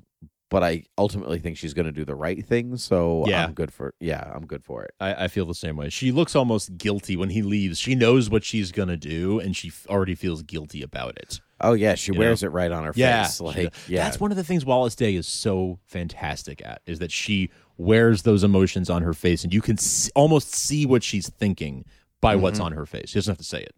[0.50, 3.44] but I ultimately think she's going to do the right thing, so Yeah.
[3.44, 4.92] I'm good for yeah, I'm good for it.
[5.00, 5.90] I, I feel the same way.
[5.90, 7.78] She looks almost guilty when he leaves.
[7.78, 11.40] She knows what she's gonna do, and she f- already feels guilty about it.
[11.60, 14.04] Oh yeah, she You wears it right on her Yeah, face like yeah.
[14.04, 18.22] That's one of the things Wallis Day is so fantastic at is that she wears
[18.22, 21.84] those emotions on her face, and you can s- almost see what she's thinking
[22.20, 22.64] by what's Mhm.
[22.66, 23.10] on her face.
[23.10, 23.74] She doesn't have to say it.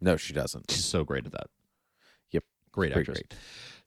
[0.00, 0.70] no, she doesn't.
[0.70, 1.48] She's so great at that.
[2.30, 2.44] Yep.
[2.72, 3.18] great actress.
[3.18, 3.34] great.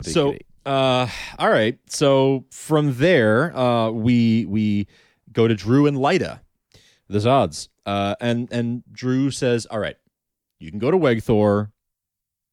[0.01, 1.77] So uh all right.
[1.87, 4.87] So from there uh we we
[5.31, 6.39] go to Dru and Lyta,
[7.09, 7.67] the zods.
[7.85, 9.97] Uh and and Dru says all right
[10.59, 11.71] you can go to wegthor.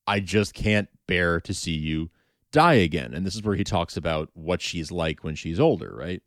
[0.06, 2.10] I just can't bear to see you
[2.52, 3.14] die again.
[3.14, 6.22] And this is where he talks about what she's like when she's older right?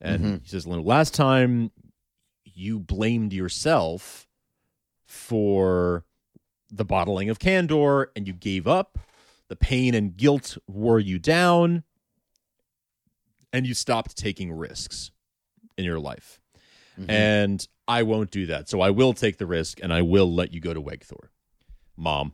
[0.00, 0.42] And Mhm.
[0.42, 1.70] he says last time
[2.44, 4.26] you blamed yourself
[5.06, 6.04] for
[6.70, 8.98] the bottling of Kandor and you gave up
[9.48, 11.82] the pain and guilt wore you down
[13.52, 15.10] and you stopped taking risks
[15.76, 16.40] in your life
[17.00, 17.10] Mhm.
[17.10, 20.52] and i won't do that so i will take the risk and i will let
[20.52, 21.28] you go to wegthor
[21.96, 22.32] mom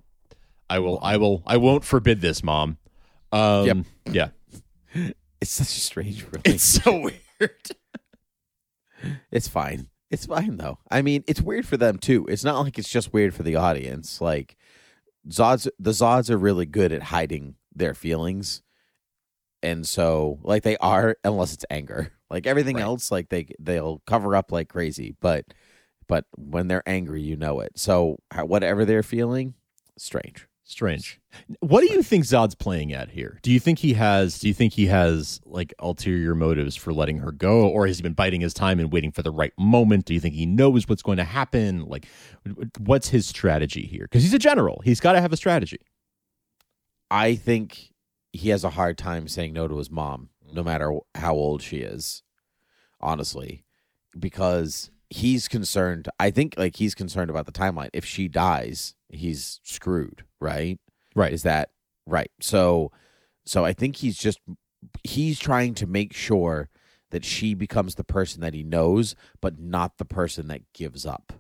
[0.71, 2.79] i will i will i won't forbid this mom
[3.33, 3.77] um Yep.
[4.13, 4.29] yeah
[5.41, 6.55] it's such a strange relationship.
[6.55, 7.15] it's so weird
[9.31, 9.89] It's fine.
[10.11, 10.79] It's fine though.
[10.91, 12.25] I mean, it's weird for them too.
[12.29, 14.19] It's not like it's just weird for the audience.
[14.23, 14.57] Like
[15.29, 18.63] Zods the Zods are really good at hiding their feelings.
[19.63, 22.13] And so like they are unless it's anger.
[22.31, 22.83] Like everything Right.
[22.83, 25.45] else like they they'll cover up like crazy, but
[26.09, 27.73] but when they're angry, you know it.
[27.79, 29.55] So whatever they're feeling,
[29.97, 30.47] strange.
[30.67, 31.21] Strange
[31.61, 34.55] what do you think zod's playing at here do you think he has do you
[34.55, 38.41] think he has like ulterior motives for letting her go or has he been biding
[38.41, 41.19] his time and waiting for the right moment do you think he knows what's going
[41.19, 42.07] to happen like
[42.79, 45.79] what's his strategy here because he's a general he's got to have a strategy
[47.11, 47.93] I think
[48.33, 51.79] he has a hard time saying no to his mom, no matter how old she
[51.79, 52.23] is.
[53.01, 53.65] Honestly,
[54.19, 56.09] because he's concerned.
[56.19, 57.91] I think like he's concerned about the timeline.
[57.93, 60.25] If she dies, he's screwed.
[60.45, 60.79] Right?
[61.15, 61.71] right Is that
[62.07, 62.31] right?
[62.41, 62.93] So,
[63.47, 64.41] so I think he's just
[65.03, 66.69] he's trying to make sure
[67.11, 71.33] that she becomes the person that he knows, but not the person that gives up.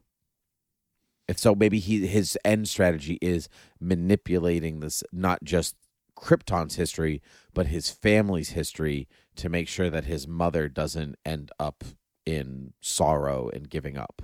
[1.29, 3.49] And so maybe he his end strategy is
[3.81, 5.77] manipulating this not just
[6.17, 7.21] Krypton's history,
[7.53, 11.85] but his family's history to make sure that his mother doesn't end up
[12.25, 14.23] in sorrow and giving up.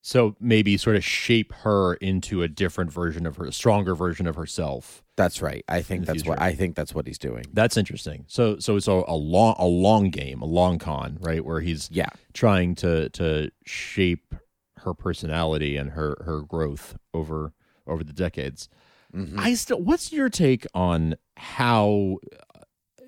[0.00, 4.26] So maybe sort of shape her into a different version of her, a stronger version
[4.26, 5.02] of herself.
[5.16, 5.64] That's right.
[5.68, 6.40] I think that's what.
[6.40, 7.44] I think that's what he's doing.
[7.52, 8.24] That's interesting.
[8.28, 11.44] So so it's a, a long a long game, a long con, right?
[11.44, 12.08] Where he's Yeah.
[12.32, 14.34] trying to to shape
[14.78, 17.52] her personality and her her growth over
[17.86, 18.68] over the decades.
[19.14, 19.38] Mhm.
[19.38, 19.80] I still.
[19.82, 22.18] What's your take on how
[22.54, 22.60] uh,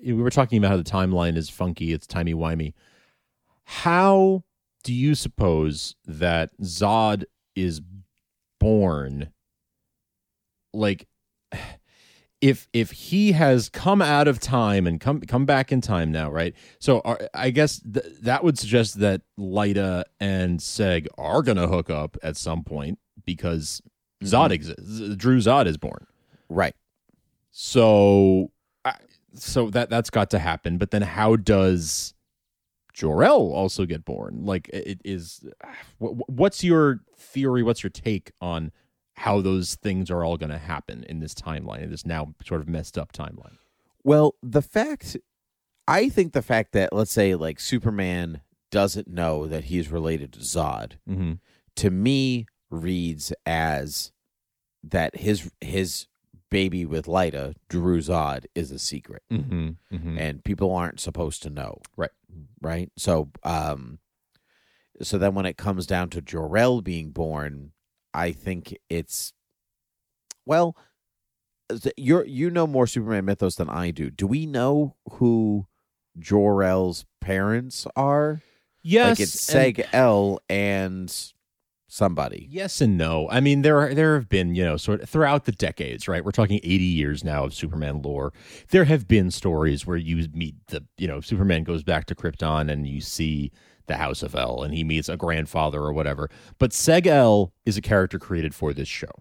[0.03, 1.93] we were talking about how the timeline is funky?
[1.93, 2.73] It's timey wimey.
[3.63, 4.43] How
[4.83, 7.23] do you suppose that Zod
[7.55, 7.81] is
[8.59, 9.31] born?
[10.73, 11.07] Like,
[12.41, 16.31] if if he has come out of time and come come back in time now,
[16.31, 16.55] right?
[16.79, 21.89] So are, I guess th- that would suggest that Lyta and Seg are gonna hook
[21.89, 23.81] up at some point because
[24.23, 24.35] mm-hmm.
[24.35, 25.15] Zod exists.
[25.15, 26.07] Dru-Zod is born.
[26.49, 26.75] Right.
[27.51, 28.51] So,
[28.83, 28.95] I-
[29.35, 30.77] so that that's got to happen.
[30.77, 32.13] But then, how does
[32.93, 34.45] Jor El also get born?
[34.45, 35.45] Like, it is.
[35.97, 37.63] What's your theory?
[37.63, 38.71] What's your take on
[39.15, 42.61] how those things are all going to happen in this timeline, in this now sort
[42.61, 43.57] of messed up timeline?
[44.03, 45.17] Well, the fact
[45.87, 50.39] I think the fact that let's say like Superman doesn't know that he's related to
[50.39, 51.33] Zod Mm-hmm.
[51.75, 54.11] to me reads as
[54.83, 56.07] that his his
[56.51, 59.23] baby with Lyta, Dru-Zod, is a secret.
[59.31, 59.69] Mm-hmm.
[59.91, 60.17] mm-hmm.
[60.19, 61.79] and people aren't supposed to know.
[61.97, 62.11] Right.
[62.61, 62.91] Right.
[62.97, 63.97] So um
[65.01, 67.71] so then when it comes down to Jor-El being born,
[68.13, 69.33] I think it's
[70.45, 70.77] well
[71.97, 74.11] you're you know more Superman mythos than I do.
[74.11, 75.65] Do we know who
[76.19, 78.41] Jor-El's parents are?
[78.83, 81.33] yes, like it's Seg El and
[81.91, 82.47] somebody.
[82.49, 83.27] Yes and no.
[83.29, 86.23] I mean, there are, there have been you know sort of throughout the decades, right?
[86.23, 88.31] We're talking eighty years now of Superman lore.
[88.69, 92.71] There have been stories where you meet the you know Superman goes back to Krypton
[92.71, 93.51] and you see
[93.87, 96.29] the House of El and he meets a grandfather or whatever.
[96.59, 99.11] But Seg El is a character created for this show,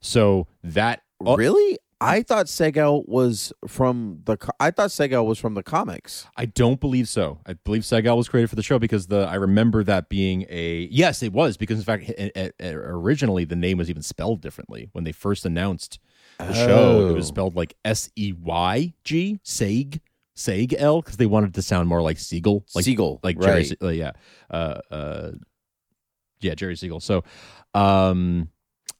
[0.00, 1.78] so that oh, Really?
[2.00, 4.36] I thought Seg-El was from the.
[4.36, 6.26] co- I thought Seg-El was from the comics.
[6.36, 7.40] I don't believe so.
[7.44, 10.88] I believe Seg-El was created for the show because the I remember that being a
[10.92, 12.10] yes, it was because in fact
[12.60, 15.98] originally the name was even spelled differently when they first announced
[16.38, 17.08] the show.
[17.08, 17.32] It was Oh.
[17.32, 20.00] spelled like S E Y G Seg
[20.36, 23.52] Seg L because they wanted to sound more like Siegel, like Siegel, like Jerry.
[23.54, 23.66] right.
[23.66, 24.12] Se- uh, yeah,
[24.50, 25.30] uh, uh,
[26.40, 27.00] yeah, Jerry Siegel.
[27.00, 27.24] So,
[27.74, 28.50] um,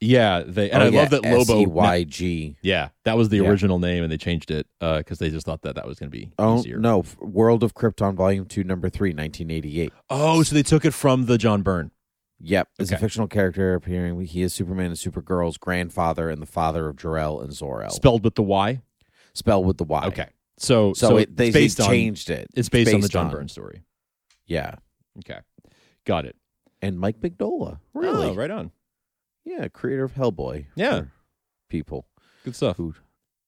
[0.01, 1.61] yeah, they and Oh, I yeah, love that Lobo.
[1.63, 2.57] S-E-Y-G.
[2.63, 3.49] yeah, that was the Yeah.
[3.49, 6.11] original name, and they changed it uh, because they just thought that that was going
[6.11, 6.79] to be Oh easier.
[6.79, 7.05] no!
[7.21, 9.93] World of Krypton, Volume Two, Number Three, 1988.
[10.11, 11.91] Oh, so they took it from the John Byrne.
[12.41, 14.21] Yep, is a fictional character appearing.
[14.25, 17.91] He is Superman and Supergirl's grandfather and the father of Jor-El and Zor-El.
[17.91, 18.81] spelled with the Y.
[19.35, 20.05] Spelled with the Y.
[20.07, 22.47] Okay, so so, it, they, based they on changed it.
[22.55, 23.83] it's based, on the John on- Byrne story.
[24.47, 24.77] Yeah,
[25.19, 25.41] Okay,
[26.05, 26.37] got it.
[26.81, 27.81] and Mike Mignola.
[27.93, 28.29] Really?
[28.29, 28.71] Oh, right on.
[29.49, 30.67] Yeah, creator of Hellboy.
[30.75, 31.05] Yeah.
[31.71, 32.07] people.
[32.45, 32.77] Good stuff.
[32.77, 32.95] Who?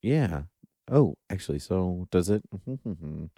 [0.01, 0.43] Yeah.
[0.91, 2.43] Oh, actually, so does it?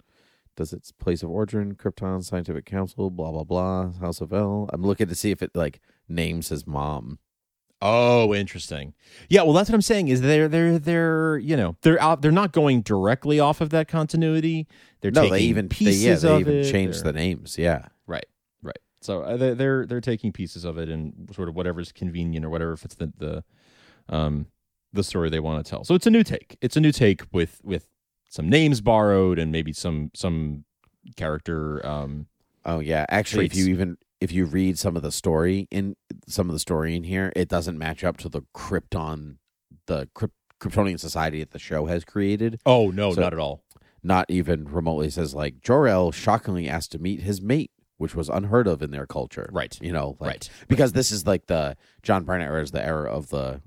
[0.55, 4.69] Does its place of origin, Krypton Scientific Council, blah blah blah, House of El.
[4.71, 7.17] I'm looking to see if it like names his mom.
[7.81, 8.93] Oh, interesting.
[9.29, 10.09] Yeah, well, that's what I'm saying.
[10.09, 12.21] Is they're they're they're you know they're out.
[12.21, 14.67] They're not going directly off of that continuity.
[15.01, 16.71] They're no, taking they even they, pieces yeah they of even it.
[16.71, 17.57] changed the names.
[17.57, 17.87] Yeah.
[19.03, 22.75] So uh, they're they're taking pieces of it and sort of whatever's convenient or whatever
[22.77, 23.43] fits the the
[24.09, 24.47] um
[24.91, 25.83] the story they want to tell.
[25.83, 26.57] So it's a new take.
[26.61, 27.87] It's a new take with with
[28.29, 30.65] some names borrowed and maybe some some
[31.15, 32.27] character um
[32.65, 33.05] Oh yeah.
[33.09, 35.95] Actually, if you even if you read some of the story in
[36.27, 39.35] some of the story in here, it doesn't match up to the Krypton,
[39.87, 42.61] the Kryp- Kryptonian society that the show has created.
[42.65, 43.63] Oh no, So- not at all.
[44.05, 47.71] Not even remotely says like Jor-El shockingly asked to meet his mate,
[48.03, 49.49] which was unheard of in their culture.
[49.51, 49.75] Right.
[49.81, 50.49] You know, like, right.
[50.67, 53.61] because this is like the John Byrne era is the era of the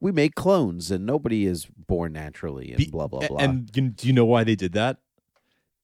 [0.00, 3.38] we make clones and nobody is born naturally and Be- blah blah blah.
[3.38, 4.98] And you, do you know why they did that?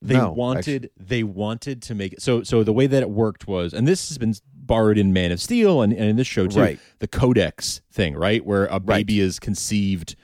[0.01, 3.49] They No, wanted they wanted to make it so so the way that it worked
[3.49, 6.47] was and this has been borrowed in Man of Steel and, and in this show
[6.47, 6.79] too Right.
[7.01, 8.85] the codex thing right where a Right.
[9.07, 10.15] baby is conceived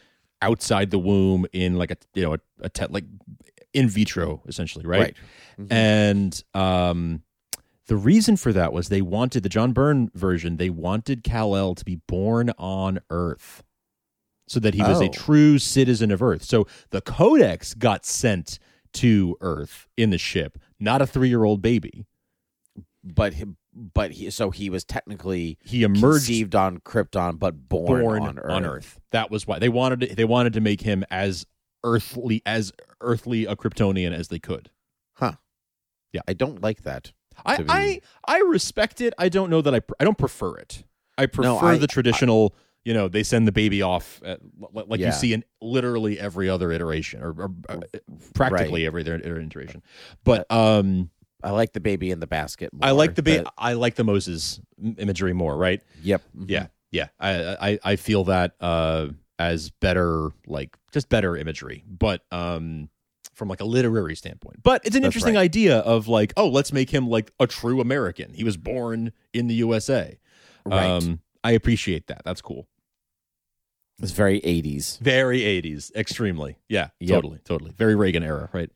[0.43, 3.05] outside the womb in like a you know a, a te- like
[3.73, 5.17] in vitro essentially right, Right.
[5.59, 5.73] Mhm.
[5.73, 7.23] and um
[7.87, 11.85] the reason for that was they wanted the John Byrne version they wanted Kal-El to
[11.85, 13.63] be born on Earth
[14.47, 15.13] so that he was a Oh.
[15.13, 16.43] true citizen of Earth.
[16.45, 18.59] So the codex got sent
[18.95, 22.07] to Earth in the ship, not a three year old baby.
[23.03, 23.35] but
[23.75, 28.65] but he so he was technically He emerged conceived on Krypton but born, born on
[28.65, 28.99] Earth.
[29.11, 31.45] That was why they wanted to, they wanted to make him as
[31.83, 34.71] earthly as earthly a Kryptonian as they could.
[35.15, 35.33] Huh.
[36.13, 37.13] Yeah, I don't like that.
[37.45, 39.15] I be- I, I respect it.
[39.19, 40.85] I don't know that I pr- I don't prefer it.
[41.19, 42.55] I prefer I- the traditional.
[42.87, 44.41] you know, they send the baby off at,
[44.75, 45.07] like Yeah.
[45.07, 47.81] you see in literally every other iteration, or, or uh,
[48.35, 49.83] practically every other iteration.
[50.23, 51.09] But um,
[51.43, 52.69] I like the baby in the basket.
[52.83, 54.61] I like the ba- but- I like the Moses
[54.99, 55.81] imagery more, right?
[56.03, 56.23] Yep.
[56.37, 56.45] mhm.
[56.51, 57.09] Yeah, yeah.
[57.19, 62.91] I I I feel that uh as better, like just better imagery, but um
[63.35, 64.63] from like a literary standpoint.
[64.63, 65.43] But it's an That's interesting right.
[65.43, 68.33] idea of like, oh, let's make him like a true American.
[68.35, 70.19] He was born in the USA.
[70.65, 70.85] Right.
[70.87, 72.23] Um, I appreciate that.
[72.25, 72.67] That's cool.
[74.03, 74.99] it's very 80s.
[75.01, 76.57] Very 80s, extremely.
[76.69, 77.17] Yeah, Yep.
[77.17, 77.73] totally, totally.
[77.77, 78.71] Very Reagan era, right?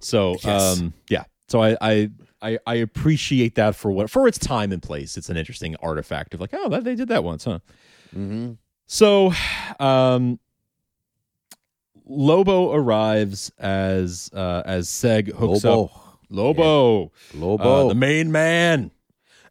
[0.00, 0.80] So, Yes.
[0.80, 1.24] um, yeah.
[1.48, 2.10] So I, I,
[2.42, 5.16] I, I appreciate that for what for its time and place.
[5.16, 7.58] It's an interesting artifact of like, oh, that, they did that once, huh?
[8.14, 8.52] Mm-hmm.
[8.86, 9.32] So,
[9.80, 10.38] um,
[12.10, 15.84] Lobo arrives as uh, as Seg hooks Lobo.
[15.84, 17.86] up Lobo, Lobo.
[17.86, 18.90] uh, the main man.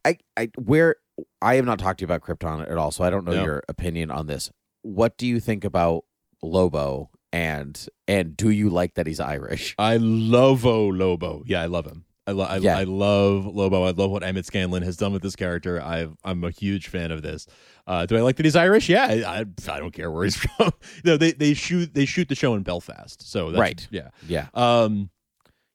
[0.06, 0.95] I, I, where
[1.41, 3.43] I have not talked to you about Krypton at all, so I don't know No.
[3.43, 4.50] your opinion on this.
[4.82, 6.06] What do you think about
[6.41, 9.76] Lobo, and and do you like that he's Irish?
[9.78, 11.43] I love oh Lobo.
[11.45, 12.06] Yeah, I love him.
[12.30, 12.78] I, lo- I, Yeah.
[12.78, 13.84] I love Lobo.
[13.84, 15.82] I love what Emmett Scanlan has done with this character.
[15.82, 17.48] I've, I'm a huge fan of this.
[17.88, 18.88] Uh, do I like that he's Irish?
[18.89, 19.39] Yeah, I, I,
[19.74, 20.72] I don't care where he's from.
[21.04, 23.88] no, they they shoot they shoot the show in Belfast, so that's, Right.
[23.92, 24.10] Yeah.
[24.28, 25.10] Yeah, Um,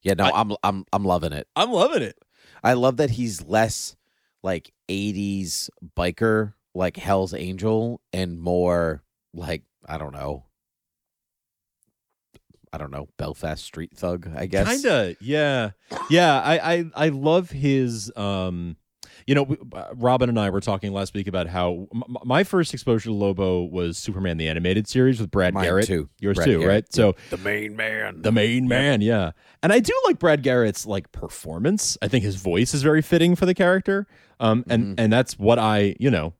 [0.01, 0.13] yeah.
[0.13, 1.47] No, I- I, am I'm I'm loving it.
[1.55, 2.17] I'm loving it.
[2.63, 3.95] I love that he's less
[4.43, 10.45] like 80s biker, like Hell's Angel, and more like I don't know.
[12.75, 14.67] I don't know, Belfast street thug, I guess.
[14.69, 15.71] Kinda, yeah,
[16.09, 16.39] yeah.
[16.41, 18.11] I, I, I love his.
[18.17, 18.75] Um,
[19.27, 22.73] you know, uh, Robin and I were talking last week about how m- my first
[22.73, 25.87] exposure to Lobo was Superman the animated series with Brad Mine Garrett.
[25.87, 26.09] too.
[26.19, 26.67] Yours Brad too, Garrett.
[26.67, 26.93] right?
[26.93, 28.21] So The main man.
[28.21, 29.31] the main man, yeah.
[29.63, 31.97] And I do like Brad Garrett's like performance.
[32.03, 34.05] I think his voice is very fitting for the character.
[34.39, 34.99] Um, and Mhm.
[34.99, 36.33] and that's what I, you know,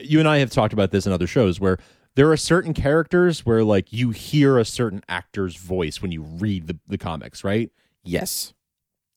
[0.00, 1.78] you and I have talked about this in other shows where
[2.20, 6.66] there are certain characters where like you hear a certain actor's voice when you read
[6.66, 7.70] the, the comics, right?
[8.04, 8.52] yes.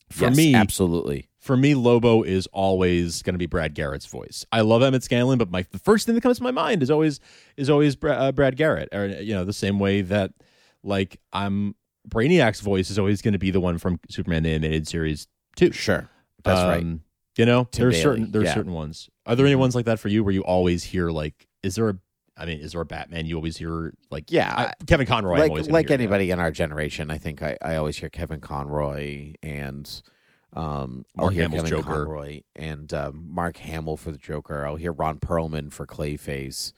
[0.09, 1.27] For Yes, me, absolutely.
[1.39, 4.45] for me, Lobo is always going to be Brad Garrett's voice.
[4.53, 6.89] I love Emmett Scanlan, but my the first thing that comes to my mind is
[6.91, 7.19] always
[7.57, 10.31] is always Bra- uh, Brad Garrett, or you know, the same way that
[10.83, 11.73] like I'm
[12.07, 15.71] Brainiac's voice is always going to be the one from Superman the animated series too.
[15.71, 16.07] Sure.
[16.43, 16.81] That's right.
[16.81, 17.01] Um,
[17.35, 18.51] You know, Tim there's certain there's yeah.
[18.51, 18.59] Mm-hmm.
[18.59, 19.09] certain ones.
[19.25, 21.89] Are there any ones like that for you where you always hear like, is there
[21.89, 21.97] a
[22.35, 24.31] I mean, is there a Batman you always hear like?
[24.31, 25.37] Yeah, I, Kevin Conroy.
[25.37, 26.03] Like like hear that.
[26.03, 30.01] anybody in our generation, I think I, I always hear Kevin Conroy and
[30.53, 32.05] um I'll Mark hear Hamill's Kevin Joker.
[32.05, 34.65] Conroy and um, Mark Hamill for the Joker.
[34.65, 36.73] I'll hear Ron Perlman for Clayface.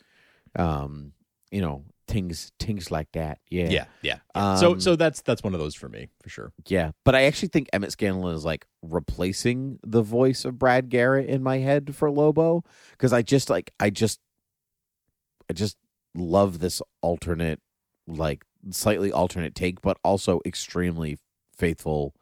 [0.58, 1.14] Um,
[1.52, 3.40] you know, things things like that.
[3.50, 3.66] Yeah.
[3.66, 4.18] Yeah, yeah.
[4.36, 4.56] yeah.
[4.56, 6.54] so Um, so that's that's one of those for me for sure.
[6.68, 11.30] Yeah, but I actually think Emmett Scanlan is like replacing the voice of Brad Garrett
[11.30, 14.20] in my head for Lobo because I just like I just
[15.50, 15.78] I just
[16.14, 17.60] love this alternate
[18.08, 21.18] like slightly alternate take but also extremely
[21.58, 22.16] faithful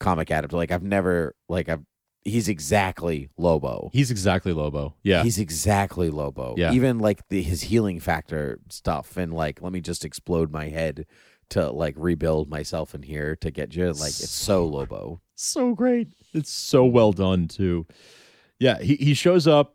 [0.00, 0.58] comic adaptation.
[0.58, 1.82] Like I've never like I've
[2.24, 3.90] he's exactly Lobo.
[3.92, 4.94] He's exactly Lobo.
[5.02, 6.54] Yeah, He's exactly Lobo.
[6.56, 6.72] Yeah.
[6.72, 11.06] Even like the his healing factor stuff and like let me just explode my head
[11.50, 15.20] to like rebuild myself in here to get you like it's so Lobo.
[15.34, 16.08] so great.
[16.32, 17.86] It's so well done too.
[18.58, 19.74] Yeah, he he shows up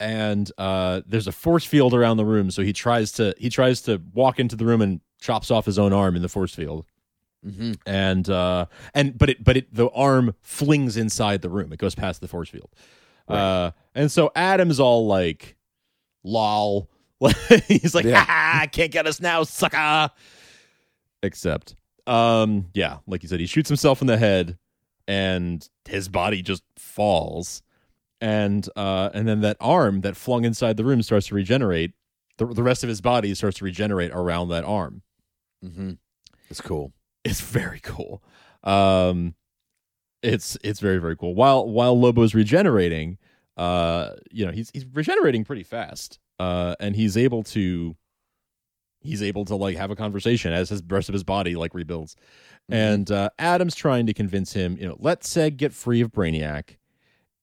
[0.00, 3.80] and uh there's a force field around the room, so he tries to he tries
[3.82, 6.84] to walk into the room and chops off his own arm in the force field.
[7.46, 7.72] Mm-hmm.
[7.86, 11.72] And uh and but it but it the arm flings inside the room.
[11.72, 12.70] It goes past the force field.
[13.28, 15.56] Uh and so Adam's all like
[16.24, 16.90] lol.
[17.66, 18.24] He's like, Yeah.
[18.24, 20.10] ha, can't get us now, sucker.
[21.22, 21.74] Except,
[22.06, 24.58] um, yeah, like you said, he shoots himself in the head
[25.08, 27.62] and his body just falls.
[28.20, 31.92] And uh and then that arm that flung inside the room starts to regenerate.
[32.38, 35.02] The, the rest of his body starts to regenerate around that arm.
[35.64, 35.92] Mm-hmm.
[36.50, 36.92] It's cool.
[37.24, 38.22] It's very cool.
[38.62, 39.34] Um
[40.22, 41.34] it's it's very, very cool.
[41.34, 43.18] While while Lobo's regenerating,
[43.56, 46.18] uh, you know, he's he's regenerating pretty fast.
[46.38, 47.96] Uh and he's able to
[49.00, 52.16] he's able to like have a conversation as his rest of his body like rebuilds.
[52.68, 56.76] And uh, Adam's trying to convince him, you know, let Seg get free of Brainiac,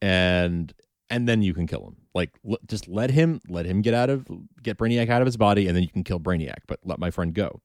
[0.03, 0.73] and
[1.09, 1.95] and then you can kill him.
[2.13, 4.27] Like, l- just let him let him get out of
[4.61, 6.57] get Brainiac out of his body, and then you can kill Brainiac.
[6.67, 7.61] But let my friend go.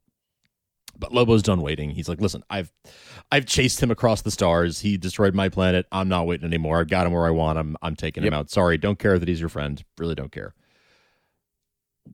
[0.97, 1.91] But Lobo's done waiting.
[1.91, 2.72] He's like, listen, I've
[3.32, 4.80] I've chased him across the stars.
[4.80, 5.86] He destroyed my planet.
[5.91, 6.78] I'm not waiting anymore.
[6.78, 7.76] I've got him where I want him.
[7.82, 8.51] I'm taking him out.
[8.51, 9.84] Sorry, don't care that he's your friend.
[9.99, 10.55] Really don't care.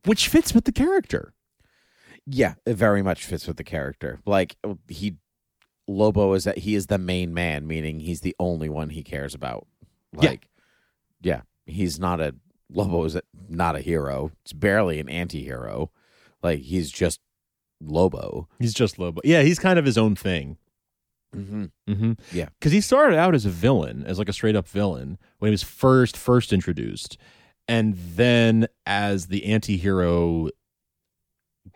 [0.06, 1.34] Which fits with the character.
[2.26, 4.20] Yeah, it very much fits with the character.
[4.24, 4.56] Like
[4.88, 5.16] he
[5.86, 9.34] Lobo is that he is the main man, meaning he's the only one he cares
[9.34, 9.66] about.
[10.20, 10.30] Yeah.
[10.30, 10.48] Like
[11.22, 12.34] yeah, he's not a
[12.70, 13.16] Lobo is
[13.48, 14.30] not a hero.
[14.42, 15.90] It's barely an anti-hero.
[16.42, 17.20] Like he's just
[17.80, 18.48] Lobo.
[18.58, 19.20] He's just Lobo.
[19.24, 20.56] Yeah, he's kind of his own thing.
[21.34, 21.64] Mm-hmm.
[21.88, 22.12] Mm-hmm.
[22.32, 22.48] Yeah.
[22.60, 25.52] because he started out as a villain, as like a straight up villain when he
[25.52, 27.18] was first first introduced,
[27.66, 30.50] and then as the anti-hero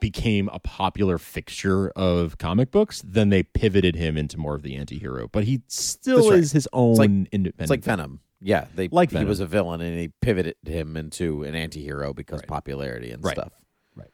[0.00, 4.76] became a popular fixture of comic books, then they pivoted him into more of the
[4.76, 5.28] anti-hero.
[5.32, 6.38] But he still right.
[6.38, 7.54] is his own like- independent.
[7.58, 8.20] It's like Venom.
[8.40, 12.40] Yeah, they Like he was a villain and he pivoted him into an anti-hero because
[12.40, 12.48] Right.
[12.48, 13.34] popularity and Right.
[13.34, 13.52] stuff.
[13.96, 14.10] Right.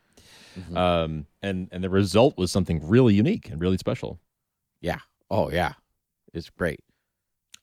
[0.59, 0.77] Mhm.
[0.77, 4.21] um, and and the result was something really unique and really special.
[4.81, 4.99] yeah.
[5.31, 5.75] Oh yeah.
[6.33, 6.81] It's great.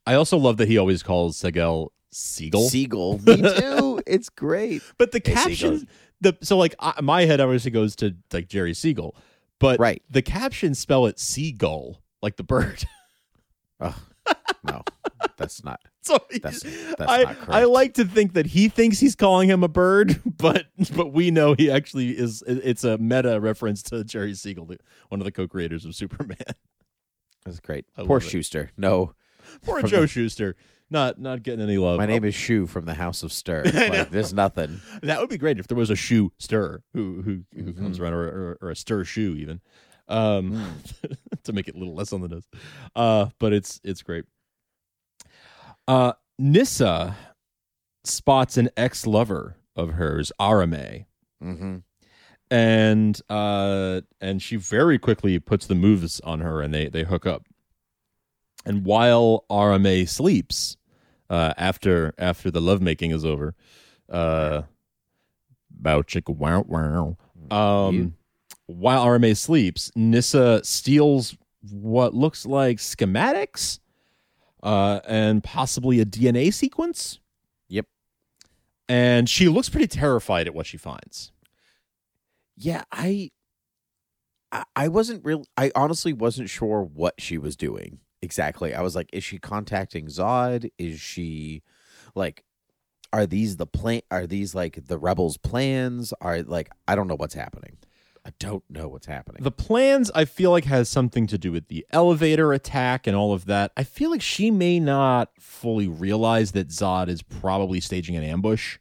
[0.06, 2.68] I also love that he always calls Seg-El Siegel.
[2.70, 3.18] Seagull.
[3.26, 4.02] Me too.
[4.08, 4.82] it's great.
[4.98, 5.94] But the Hey, caption, Siegel.
[6.22, 9.16] the so like I, my head obviously goes to like Jerry Siegel,
[9.60, 10.02] but Right.
[10.10, 12.84] the caption spell it seagull like the bird.
[13.84, 13.98] Oh,
[14.64, 14.84] no,
[15.38, 15.80] that's not.
[16.02, 16.62] so That's-
[16.98, 17.50] that's I not correct.
[17.50, 20.66] I like to think that he thinks he's calling him a bird, but
[20.96, 22.44] but we know he actually is.
[22.48, 24.70] It's a meta reference to Jerry Siegel,
[25.10, 26.38] one of the co-creators of Superman.
[27.46, 27.86] That's great.
[27.98, 28.30] I Poor love it.
[28.30, 28.72] Shuster.
[28.78, 29.14] No,
[29.66, 30.56] Poor Joe the- Shuster,
[30.90, 31.98] not not getting any love.
[31.98, 33.64] my name is Shu from the House of Stir.
[33.74, 34.82] Like, there's nothing.
[35.02, 37.78] That would be great if there was a shoe stir who who, who Mhm.
[37.78, 39.60] comes around, or, or, or a stir shoe even,
[40.08, 40.52] um,
[41.04, 41.16] Mm.
[41.44, 42.48] to make it a little less on the nose.
[42.96, 44.26] Uh, but it's it's great.
[45.88, 47.16] Uh, Nyssa
[48.04, 51.06] spots an ex lover of hers, Arame,
[51.44, 51.78] Mm-hmm.
[52.50, 57.26] and uh, and she very quickly puts the moves on her, and they they hook
[57.26, 57.46] up.
[58.66, 60.78] And while Arame sleeps,
[61.30, 63.56] uh, after after the lovemaking is over,
[64.10, 64.62] uh,
[65.72, 67.18] bow chicka wow wow.
[67.50, 68.14] Um, You-
[68.68, 71.36] while Arame sleeps, Nyssa steals
[71.72, 73.80] what looks like schematics,
[74.64, 77.20] uh, and possibly a DNA sequence.
[77.70, 77.86] Yep.
[78.88, 81.32] And she looks pretty terrified at what she finds.
[82.56, 83.32] Yeah, I,
[84.76, 85.46] I, wasn't real.
[85.58, 88.74] I honestly wasn't sure what she was doing exactly.
[88.74, 90.70] I was like, is she contacting Zod?
[90.78, 91.64] Is she,
[92.14, 92.44] like,
[93.14, 94.02] are these the plan?
[94.10, 96.14] Are these like the rebels' plans?
[96.22, 97.78] Are like I don't know what's happening.
[98.24, 99.42] I don't know what's happening.
[99.42, 103.34] The plans, I feel like, has something to do with the elevator attack and all
[103.34, 103.72] of that.
[103.76, 108.78] I feel like she may not fully realize that Zod is probably staging an ambush.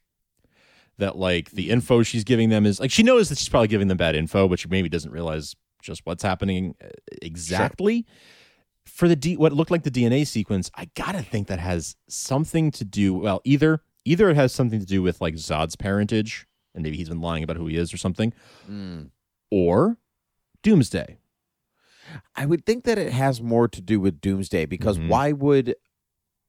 [0.98, 3.88] That like the info she's giving them is like she knows that she's probably giving
[3.88, 6.88] them bad info, but she maybe doesn't realize just what's happening uh,
[7.22, 8.04] exactly.
[8.84, 12.70] For the D, what looked like the DNA sequence, I gotta think that has something
[12.72, 13.14] to do.
[13.14, 17.08] Well, either either it has something to do with like Zod's parentage, and maybe he's
[17.08, 18.34] been lying about who he is or something,
[18.70, 19.08] Mm.
[19.50, 19.98] Or
[20.62, 21.18] Doomsday.
[22.34, 25.08] I would think that it has more to do with Doomsday because Mhm.
[25.08, 25.74] why would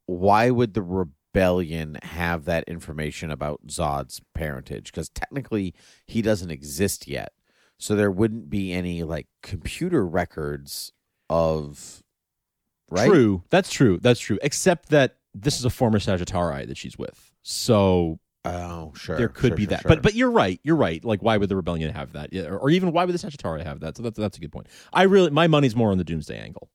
[0.08, 4.92] why would the rebellion have that information about Zod's parentage?
[4.92, 5.74] Because technically
[6.06, 7.32] he doesn't exist yet.
[7.78, 10.92] So there wouldn't be any like computer records
[11.30, 12.04] of
[12.90, 13.08] right.
[13.10, 13.44] True.
[13.50, 14.00] That's true.
[14.02, 14.38] That's true.
[14.42, 17.32] Except that this is a former Sagitari that she's with.
[17.42, 19.18] So Oh, sure.
[19.18, 19.82] there could sure, be sure, that.
[19.84, 19.90] sure.
[19.90, 20.60] But but you're right.
[20.64, 21.04] You're right.
[21.06, 22.34] Like why would the rebellion have that?
[22.34, 23.98] Yeah, or, or even why would the Sagitari have that?
[23.98, 24.68] So that's that's a good point.
[24.94, 26.70] I really my money's more on the Doomsday angle.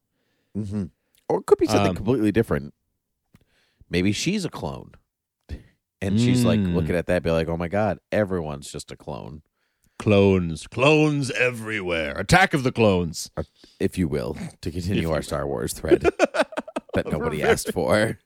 [0.56, 0.90] Mhm.
[1.28, 2.72] or it could be something Um, completely different.
[3.90, 4.92] Maybe she's a clone,
[6.00, 6.74] and she's like Mm.
[6.74, 9.42] looking at that, be like, "Oh my god, everyone's just a clone."
[9.98, 12.12] Clones, clones everywhere.
[12.18, 13.30] Attack of the clones.
[13.80, 16.02] if you will, to continue our Star Wars thread
[16.94, 18.18] that nobody asked for.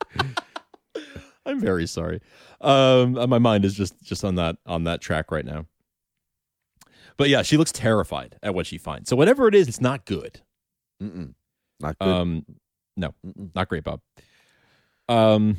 [1.47, 2.21] I'm very sorry.
[2.61, 5.67] Um, my mind is just just on that on that track right now.
[7.17, 9.11] But yeah, she looks terrified at what she finds.
[9.11, 10.41] So whatever it is, it's not good.
[11.03, 11.35] Mm-mm.
[11.81, 12.09] Not good.
[12.09, 12.45] Um,
[12.97, 13.51] Mm-mm.
[13.55, 14.01] not great, Bob.
[15.09, 15.59] Um,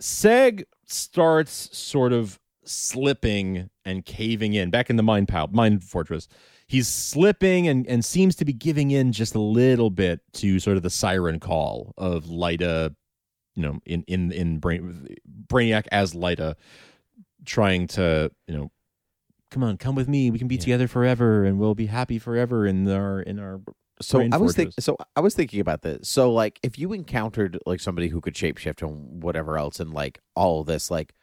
[0.00, 6.28] Seg starts sort of slipping and caving in back in the mine pal mine fortress.
[6.66, 10.76] He's slipping and and seems to be giving in just a little bit to sort
[10.76, 12.94] of the siren call of Lyta,
[13.56, 15.08] you know, in in in Brain,
[15.48, 16.54] Brainiac as Lyta,
[17.44, 18.70] trying to you know,
[19.50, 20.30] come on, come with me.
[20.30, 20.60] We can be Yeah.
[20.60, 23.60] together forever, and we'll be happy forever in our in our
[24.00, 24.74] so I was thinking.
[24.78, 26.08] So I was thinking about this.
[26.08, 30.20] So like, if you encountered like somebody who could shapeshift and whatever else, and like
[30.34, 31.14] all this, like,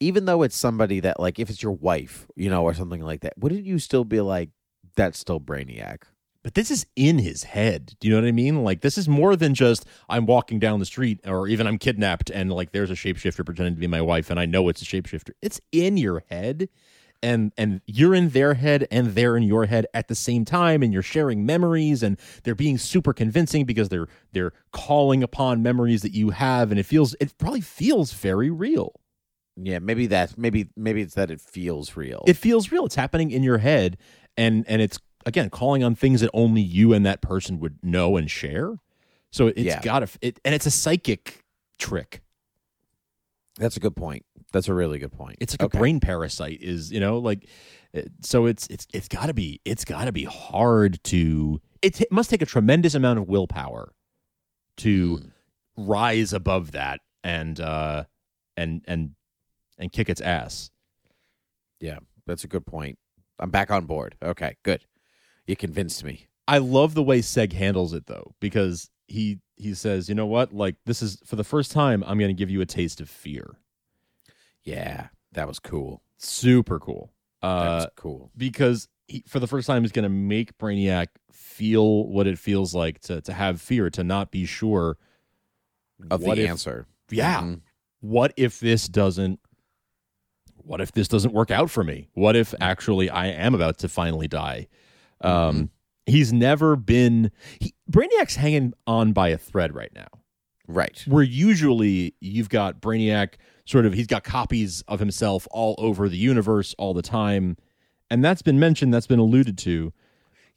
[0.00, 3.20] even though it's somebody that like, if it's your wife, you know, or something like
[3.20, 4.48] that, wouldn't you still be like,
[4.96, 6.04] that's still Brainiac?
[6.44, 7.94] But this is in his head.
[8.00, 8.62] Do you know what I mean?
[8.62, 12.30] Like this is more than just I'm walking down the street or even I'm kidnapped
[12.30, 14.84] and like there's a shapeshifter pretending to be my wife and I know it's a
[14.84, 15.32] shapeshifter.
[15.42, 16.68] It's in your head
[17.22, 20.82] and and you're in their head and they're in your head at the same time
[20.82, 26.02] and you're sharing memories and they're being super convincing because they're they're calling upon memories
[26.02, 28.92] that you have and it feels it probably feels very real.
[29.60, 30.38] Yeah, maybe that.
[30.38, 32.22] Maybe maybe it's that it feels real.
[32.26, 32.86] It feels real.
[32.86, 33.98] It's happening in your head,
[34.36, 38.16] and and it's again calling on things that only you and that person would know
[38.16, 38.78] and share.
[39.30, 39.80] So it's Yeah.
[39.82, 41.44] got to it, and it's a psychic
[41.78, 42.22] trick.
[43.58, 44.24] That's a good point.
[44.52, 45.36] That's a really good point.
[45.40, 45.76] It's like Okay.
[45.76, 46.58] a brain parasite.
[46.62, 47.48] Is you know like,
[48.22, 51.60] so it's it's it's got to be it's got to be hard to.
[51.82, 53.92] It, it must take a tremendous amount of willpower
[54.78, 55.30] to Mm.
[55.76, 58.04] rise above that and uh
[58.56, 59.14] and and
[59.76, 60.70] and kick its ass.
[61.80, 62.98] Yeah, that's a good point.
[63.38, 64.16] I'm back on board.
[64.22, 64.84] Okay, good.
[65.48, 66.26] You convinced me.
[66.46, 70.52] I love the way Seg handles it though, because he he says, you know what,
[70.52, 73.08] like this is for the first time, I'm going to give you a taste of
[73.10, 73.56] fear.
[74.62, 76.02] Yeah, that was cool.
[76.18, 77.12] Super cool.
[77.42, 78.30] That Uh, was cool.
[78.36, 82.74] because he, for the first time, he's going to make Brainiac feel what it feels
[82.74, 84.96] like to to have fear, to not be sure
[86.10, 86.86] Of what the if- answer.
[87.10, 87.60] Yeah, Mhm.
[88.00, 89.40] what if this doesn't?
[90.56, 92.10] What if this doesn't work out for me?
[92.12, 94.68] What if actually I am about to finally die?
[95.20, 95.70] Um,
[96.06, 97.30] He's never been.
[97.60, 100.08] He, Brainiac's hanging on by a thread right now.
[100.70, 101.02] Right.
[101.06, 106.18] where usually you've got Brainiac sort of he's got copies of himself all over the
[106.18, 107.56] universe all the time.
[108.10, 109.94] And that's been mentioned, that's been alluded to.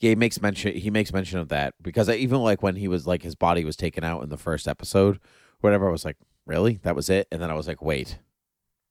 [0.01, 0.75] Yeah, he makes mention.
[0.75, 3.63] He makes mention of that because I, even like when he was like his body
[3.63, 5.19] was taken out in the first episode,
[5.61, 5.87] whatever.
[5.87, 6.79] I was like, really?
[6.83, 7.27] That was it?
[7.31, 8.17] And then I was like, wait,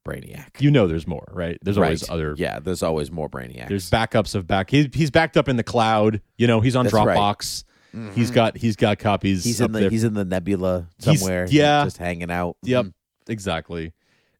[0.06, 0.60] Brainiac.
[0.60, 1.58] You know there's more, right?
[1.62, 2.10] There's always Right.
[2.10, 3.68] other Yeah, there's always more Brainiac.
[3.68, 6.86] there's backups of back he, he's backed up in the cloud, you know, he's on
[6.86, 7.16] That's right.
[7.16, 7.64] Dropbox.
[8.14, 9.90] He's got he's got copies he's in the there.
[9.90, 11.46] he's in the nebula He's- somewhere.
[11.50, 11.84] yeah.
[11.84, 12.56] just hanging out.
[12.62, 12.86] Yep.
[12.86, 12.92] Mhm.
[13.28, 13.92] Exactly.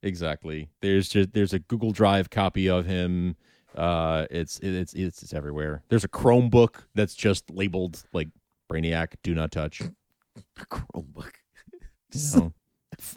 [0.03, 0.71] Exactly.
[0.81, 3.37] There's just there's a Google Drive copy of him.
[3.75, 5.83] Uh it's it's it's it's everywhere.
[5.91, 8.29] There's a Chromebook that's just labeled like
[8.73, 9.83] Brainiac do not touch.
[10.59, 11.33] Chromebook.
[12.13, 12.53] You know,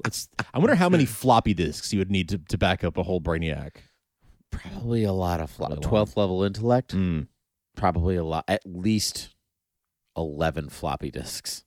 [0.05, 3.03] it's I wonder how many floppy disks you would need to, to back up a
[3.03, 3.71] whole Brainiac.
[4.51, 5.89] Probably a lot of fl- Probably a lot.
[5.89, 6.93] twelfth level intellect.
[6.95, 7.27] Mm.
[7.75, 8.45] Probably a lot.
[8.47, 9.29] At least
[10.15, 11.63] eleven floppy disks.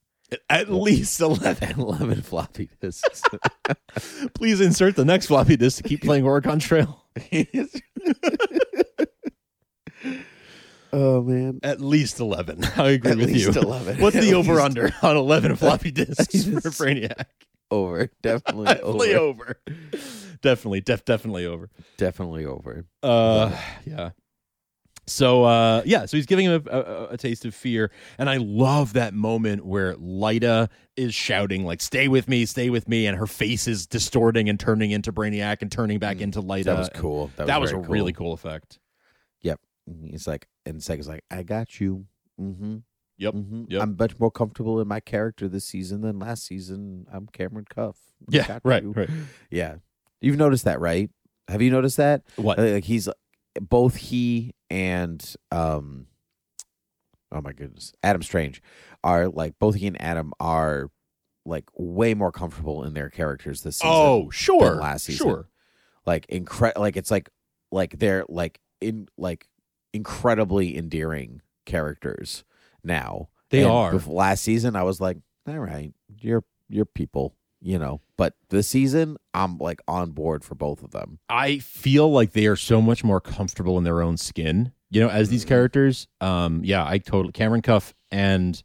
[0.51, 1.81] At least eleven.
[1.81, 3.23] eleven floppy disks.
[4.35, 7.05] Please insert the next floppy disk to keep playing Oregon Trail.
[10.93, 11.59] oh man.
[11.63, 12.65] At least eleven.
[12.77, 13.49] I agree with you.
[13.49, 13.63] At with least you.
[13.63, 14.01] 11.
[14.01, 17.25] What's At the over under on eleven floppy disks for Brainiac?
[17.71, 18.11] Over.
[18.23, 19.59] Definitely Definitely over.
[19.67, 19.77] over.
[20.43, 21.71] Definitely, def definitely over.
[21.97, 22.85] Definitely over.
[23.03, 24.11] Uh, yeah.
[25.09, 28.39] So uh, yeah, so he's giving him a, a, a taste of fear, and I
[28.39, 33.17] love that moment where Lyta is shouting like "Stay with me, stay with me," and
[33.17, 36.65] her face is distorting and turning into Brainiac and turning back into Lyta.
[36.65, 37.31] That was cool.
[37.37, 38.81] That was, That was, a really cool effect.
[39.43, 39.61] Yep.
[40.03, 42.07] He's like, and Sega's like, I got you.
[42.41, 42.79] Mm-hmm.
[43.19, 43.35] Yep.
[43.35, 43.65] Mm-hmm.
[43.69, 43.83] Yep.
[43.83, 47.07] I'm much more comfortable in my character this season than last season.
[47.13, 47.97] I'm Cameron Cuffe.
[48.29, 48.93] Yeah, right, you.
[48.93, 49.09] right.
[49.51, 49.77] Yeah.
[50.21, 51.11] You've noticed that, right?
[51.49, 52.23] Have you noticed that?
[52.37, 52.59] What?
[52.59, 53.09] Like he's
[53.61, 56.07] both he and um
[57.33, 57.93] oh my goodness.
[58.03, 58.63] Adam Strange
[59.05, 60.91] are like both he and Adam are
[61.45, 63.91] like way more comfortable in their characters this season.
[63.95, 65.27] oh, sure, than last season.
[65.27, 65.49] sure.
[66.05, 67.29] like incre- like it's like
[67.71, 69.47] like they're like in like
[69.93, 72.45] incredibly endearing characters
[72.87, 73.93] now They And are.
[73.93, 75.19] bef- last season i was like
[75.49, 80.55] all right you're you're people you know but this season i'm like on board for
[80.55, 84.17] both of them I feel like they are so much more comfortable in their own
[84.17, 85.49] skin, you know, as these Mhm.
[85.49, 86.07] characters.
[86.21, 88.63] Um, yeah, I totally Cameron Cuffe and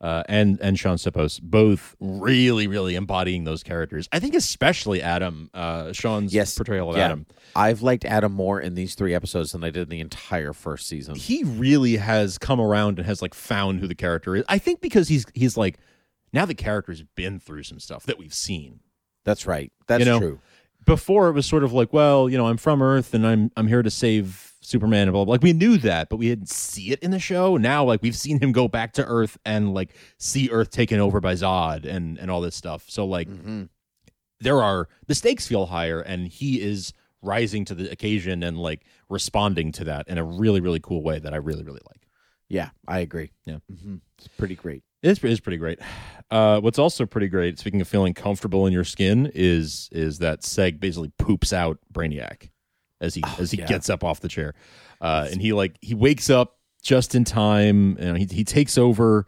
[0.00, 4.08] uh, and and Shaun Sipos both really, really embodying those characters.
[4.12, 6.54] I think especially Adam, uh, Shaun's Yes.
[6.56, 7.06] portrayal of Yeah.
[7.06, 7.26] Adam.
[7.56, 10.86] i've liked adam more in these three episodes than i did in the entire first
[10.86, 14.44] season He really has come around and has like found who the character is.
[14.48, 15.78] I think because he's he's like
[16.32, 18.80] now the character's been through some stuff that we've seen.
[19.24, 20.40] that's right that's You know, true
[20.84, 23.66] before it was sort of like, well, you know, I'm from Earth and I'm I'm
[23.66, 25.32] here to save Superman and blah, blah.
[25.32, 27.56] Like we knew that, but we didn't see it in the show.
[27.56, 31.20] Now, like we've seen him go back to Earth and like see Earth taken over
[31.20, 32.84] by Zod and and all this stuff.
[32.88, 33.64] So like hmm
[34.40, 36.92] there are the stakes feel higher, and he is
[37.22, 41.18] rising to the occasion and like responding to that in a really really cool way
[41.18, 42.06] that I really really like.
[42.48, 43.58] yeah i agree Yeah.
[43.68, 45.80] hmm it's pretty great It's, it's pretty great.
[46.30, 50.42] Uh, what's also pretty great, speaking of feeling comfortable in your skin, is is that
[50.42, 52.50] Seg basically poops out Brainiac
[53.00, 53.66] as he as he yeah.
[53.66, 54.54] gets up off the chair,
[55.00, 57.96] uh, and he like he wakes up just in time.
[57.98, 59.26] You know, he he takes over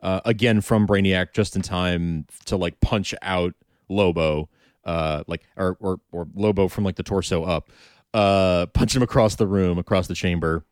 [0.00, 3.54] uh, again from Brainiac just in time to like punch out
[3.88, 4.48] Lobo,
[4.84, 7.70] uh, like or or or Lobo from like the torso up,
[8.14, 10.64] uh, punch him across the room, across the chamber,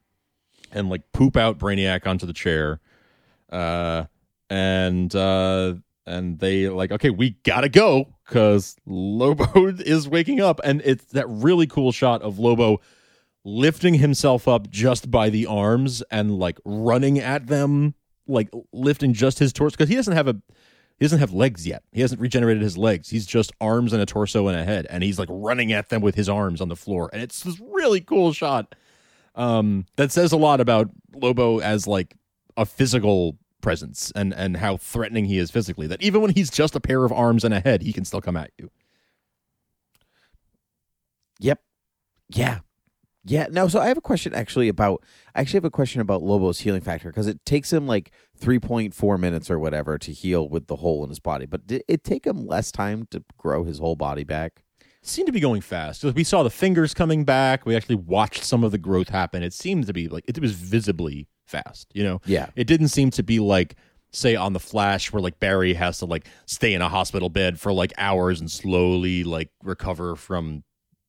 [0.73, 2.81] and like poop out Brainiac onto the chair.
[3.51, 4.05] Uh,
[4.49, 5.75] and uh,
[6.07, 11.27] and they like, okay, we gotta go because Lobo is waking up, and it's that
[11.29, 12.81] really cool shot of Lobo
[13.45, 17.95] lifting himself up just by the arms and like running at them,
[18.27, 20.37] like lifting just his torso because he doesn't have a
[20.99, 21.83] he doesn't have legs yet.
[21.93, 23.11] He hasn't regenerated his legs.
[23.11, 26.01] He's just arms and a torso and a head, and he's like running at them
[26.03, 28.75] with his arms on the floor, and it's this really cool shot.
[29.35, 32.17] Um, that says a lot about Lobo as like
[32.57, 33.37] a physical
[33.67, 35.89] presence and and how threatening he is physically.
[35.89, 38.21] That even when he's just a pair of arms and a head, he can still
[38.21, 38.71] come at you.
[41.41, 41.61] Yep.
[42.29, 42.61] Yeah.
[43.25, 43.49] Yeah.
[43.51, 45.03] No, so I have a question actually about
[45.35, 49.19] I actually have a question about Lobo's healing factor because it takes him like 3.4
[49.19, 51.45] minutes or whatever to heal with the hole in his body.
[51.45, 54.63] But did it take him less time to grow his whole body back?
[55.03, 56.03] seemed to be going fast.
[56.05, 57.65] We saw the fingers coming back.
[57.65, 59.43] We actually watched some of the growth happen.
[59.45, 61.89] It seemed to be like it was visibly fast.
[61.95, 62.51] You know, Yeah.
[62.57, 63.77] it didn't seem to be like
[64.13, 67.59] say on the Flash where like Barry has to like stay in a hospital bed
[67.61, 70.65] for like hours and slowly like recover from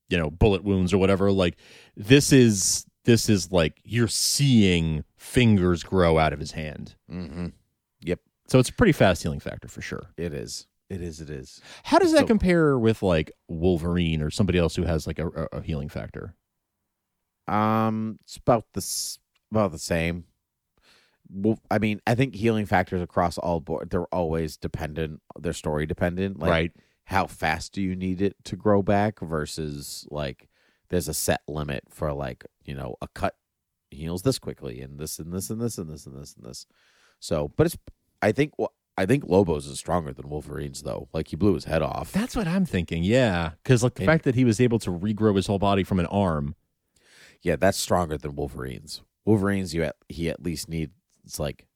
[0.09, 1.31] you know bullet wounds or whatever.
[1.31, 1.57] Like
[1.95, 6.95] this is this is like you're seeing fingers grow out of his hand.
[7.11, 7.47] Mm-hmm.
[8.01, 10.07] Yep so it's a pretty fast healing factor for sure.
[10.17, 10.67] It is.
[10.89, 11.19] It is.
[11.19, 11.59] It is.
[11.83, 15.27] How does that So- compare with like Wolverine or somebody else who has like a,
[15.51, 16.33] a, healing factor?
[17.47, 19.19] Um, it's about the s-
[19.51, 20.25] about the same.
[21.29, 25.21] Well, I mean, I think healing factors across all board they're always dependent.
[25.39, 26.39] They're story dependent.
[26.39, 26.71] Like, right.
[27.05, 30.49] How fast do you need it to grow back versus like
[30.89, 33.35] there's a set limit for like you know a cut
[33.91, 36.65] heals this quickly and this and this and this and this and this and this.
[37.19, 37.77] So, but it's
[38.21, 38.65] I think wh-
[38.97, 41.07] I think Lobos is stronger than Wolverine's though.
[41.13, 42.11] Like he blew his head off.
[42.11, 43.03] That's what I'm thinking.
[43.03, 45.83] Yeah, because like the And- fact that he was able to regrow his whole body
[45.83, 46.55] from an arm.
[47.41, 49.01] Yeah, that's stronger than Wolverine's.
[49.27, 50.91] Wolverine's you at he at least needs
[51.37, 51.67] like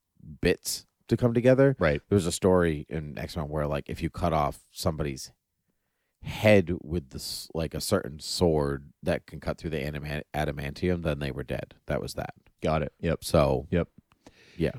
[0.41, 1.75] bits to come together.
[1.77, 2.01] Right.
[2.09, 5.31] There was a story in X Men where like if you cut off somebody's
[6.23, 11.19] head with this like a certain sword that can cut through the adamant- adamantium, then
[11.19, 11.75] they were dead.
[11.87, 12.33] That was that.
[12.61, 12.93] Got it.
[13.01, 13.23] Yep.
[13.23, 13.87] So Yep.
[14.57, 14.71] Yeah.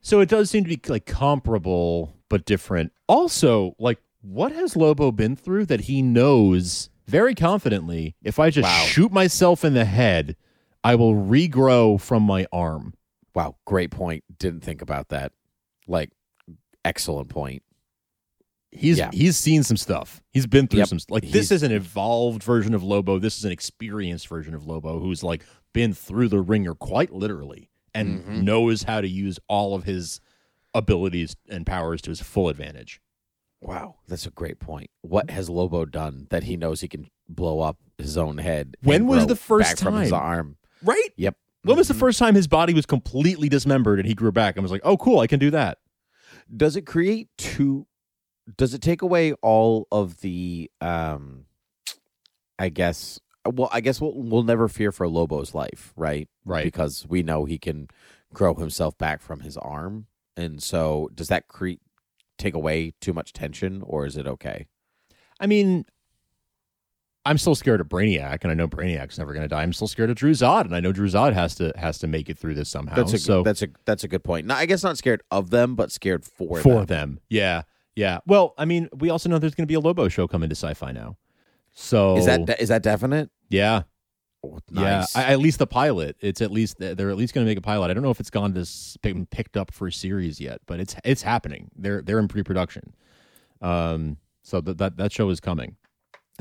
[0.00, 2.92] So it does seem to be like comparable but different.
[3.08, 8.66] Also, like what has Lobo been through that he knows very confidently if I just
[8.68, 8.84] Wow.
[8.86, 10.36] shoot myself in the head,
[10.84, 12.94] I will regrow from my arm.
[13.34, 14.24] wow, great point.
[14.38, 15.32] Didn't think about that.
[15.86, 16.10] Like
[16.84, 17.62] excellent point.
[18.70, 19.10] He's Yeah.
[19.12, 20.22] he's seen some stuff.
[20.32, 20.88] He's been through Yep.
[20.88, 23.18] some like He's- this is an evolved version of Lobo.
[23.18, 27.70] This is an experienced version of Lobo who's like been through the ringer quite literally
[27.94, 28.42] and Mhm.
[28.42, 30.20] knows how to use all of his
[30.74, 33.00] abilities and powers to his full advantage.
[33.60, 34.90] Wow, that's a great point.
[35.02, 38.76] What has Lobo done that he knows he can blow up his own head?
[38.82, 40.56] When was the first back from his arm?
[40.82, 41.08] Right?
[41.16, 41.36] Yep.
[41.64, 41.98] When was the Mhm.
[42.00, 44.96] first time his body was completely dismembered and he grew back and was like, "Oh,
[44.96, 45.78] cool, I can do that."
[46.54, 47.86] does it create two
[48.56, 51.44] does it take away all of the um
[52.58, 56.64] i guess well i guess we'll, we'll never fear for lobo's life right Right.
[56.64, 57.88] because we know he can
[58.34, 60.06] grow himself back from his arm
[60.36, 61.80] and so does that create
[62.38, 64.66] take away too much tension or is it okay
[65.40, 65.84] I mean,
[67.24, 69.62] I'm still scared of Brainiac, and I know Brainiac's never going to die.
[69.62, 72.38] I'm still scared of Dru-Zod, and I know Dru-Zod has to has to make it
[72.38, 72.96] through this somehow.
[72.96, 75.76] that's a so that's a that's a good point i guess not scared of them
[75.76, 76.86] but scared for, for them.
[76.86, 77.20] them.
[77.28, 77.62] Yeah,
[77.94, 78.18] yeah.
[78.26, 80.56] Well, I mean, we also know there's going to be a Lobo show coming to
[80.56, 81.16] Sci-Fi now.
[81.72, 83.82] So is that is that definite yeah,
[84.44, 85.06] Oh, yeah?
[85.14, 86.16] I, at least the pilot.
[86.20, 87.90] It's at least they're at least going to make a pilot.
[87.90, 88.66] I don't know if it's gone to
[89.00, 91.70] been picked up for a series yet, but it's it's happening.
[91.76, 92.94] They're they're in pre-production.
[93.60, 95.76] Um, so that that that show is coming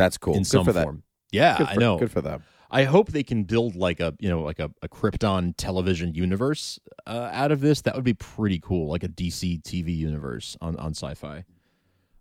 [0.01, 1.03] that's cool in good some for that form.
[1.31, 1.97] Yeah, good for, I know.
[1.97, 2.43] good for them
[2.73, 6.79] I hope they can build like a you know like a, a Krypton television universe
[7.05, 7.81] uh, out of this.
[7.81, 11.43] That would be pretty cool, like a DC TV universe on on Sci-Fi.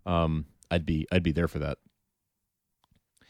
[0.05, 1.77] Um, I'd be I'd be there for that.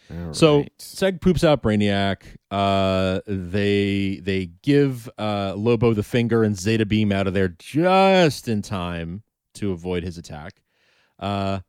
[0.09, 0.71] All So right.
[0.79, 2.23] Seg poops out Brainiac.
[2.49, 8.47] Uh, they they give uh, Lobo the finger and Zeta Beam out of there just
[8.47, 9.21] in time
[9.53, 10.63] to avoid his attack.
[11.19, 11.59] Uh,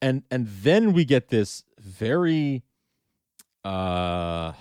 [0.00, 2.62] and and then we get this very
[3.64, 4.52] uh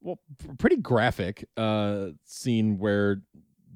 [0.00, 0.18] well
[0.58, 3.20] pretty graphic uh scene where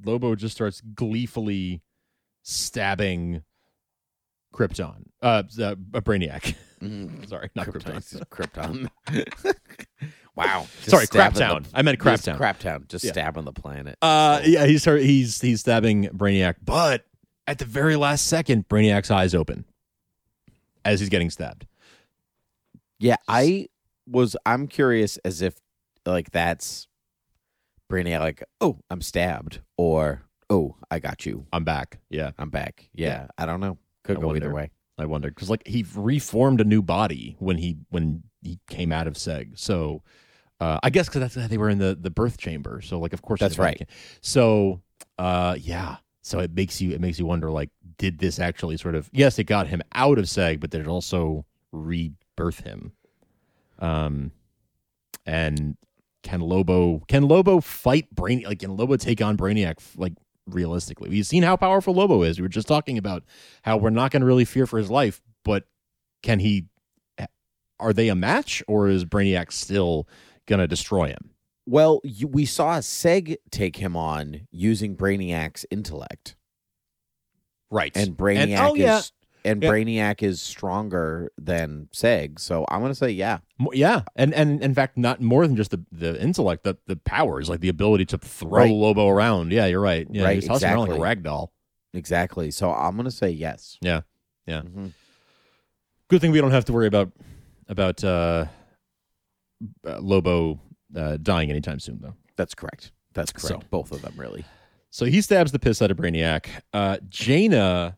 [0.04, 1.82] Lobo just starts gleefully
[2.42, 3.42] stabbing
[4.54, 5.04] Krypton.
[5.20, 6.54] Uh, uh Brainiac.
[6.80, 7.28] Mm.
[7.28, 8.24] Sorry, not Krypton.
[8.30, 8.88] Krypton.
[10.36, 10.66] wow.
[10.78, 11.64] Just Sorry, Craptown.
[11.64, 12.38] the- I meant Craptown.
[12.38, 12.88] Craptown.
[12.88, 13.12] Just Yeah.
[13.12, 13.98] stabbing the planet.
[14.00, 17.04] Uh, So- yeah, he's he's he's stabbing Brainiac, but
[17.46, 19.64] at the very last second, Brainiac's eyes open
[20.84, 21.66] as he's getting stabbed.
[22.98, 23.68] Yeah, I
[24.06, 24.36] was.
[24.44, 25.54] I'm curious as if
[26.04, 26.86] like that's
[27.90, 28.20] Brainiac.
[28.20, 31.46] Like, oh, I'm stabbed, or oh, I got you.
[31.52, 31.98] I'm back.
[32.10, 32.88] Yeah, I'm back.
[32.94, 33.78] Yeah, I don't know.
[34.04, 34.70] Could I go either way.
[34.98, 39.06] I wonder because like he reformed a new body when he when he came out
[39.06, 39.58] of Seg.
[39.58, 40.02] So
[40.60, 42.80] uh, I guess because that's how they were in the the birth chamber.
[42.80, 43.88] So like of course That's right.
[44.20, 44.82] So
[45.18, 45.96] uh, yeah.
[46.22, 49.38] So it makes you it makes you wonder like did this actually sort of yes
[49.38, 51.44] it got him out of Seg but it also
[52.38, 52.92] rebirth him?
[53.78, 54.32] Um,
[55.26, 55.76] and
[56.22, 60.14] can Lobo can Lobo fight Brainy like can Lobo take on Brainiac like
[60.46, 61.08] realistically?
[61.08, 62.38] We've seen how powerful Lobo is.
[62.38, 63.24] We were just talking about
[63.62, 65.64] how we're not going to really fear for his life, but
[66.22, 66.66] can he?
[67.80, 70.08] Are they a match, or is Brainiac still
[70.46, 71.30] going to destroy him?
[71.64, 76.34] Well, you, we saw Seg take him on using Brainiac's intellect,
[77.70, 77.96] Right.
[77.96, 79.00] and Brainiac oh, yeah.
[79.50, 79.70] And Yeah.
[79.70, 82.38] Brainiac is stronger than Seg.
[82.38, 83.38] So I'm gonna say yeah.
[83.72, 87.48] Yeah, and and in fact, not more than just the the intellect, the the powers,
[87.48, 88.70] like the ability to throw Right.
[88.70, 89.52] Lobo around.
[89.52, 90.06] Yeah, you're right.
[90.10, 91.04] Yeah, Right, he's tossing around like a exactly.
[91.04, 91.52] rag doll.
[91.94, 92.50] Exactly.
[92.50, 93.78] So I'm gonna say yes.
[93.80, 94.02] Yeah,
[94.46, 94.62] yeah.
[94.62, 94.92] Mhm.
[96.08, 97.10] Good thing we don't have to worry about
[97.68, 98.46] about uh,
[99.86, 100.60] uh, Lobo
[100.96, 102.14] uh, dying anytime soon, though.
[102.36, 102.92] That's correct.
[103.14, 103.62] That's correct.
[103.62, 104.44] So- Both of them really.
[104.90, 106.46] So he stabs the piss out of Brainiac.
[106.72, 107.96] Uh, Jayna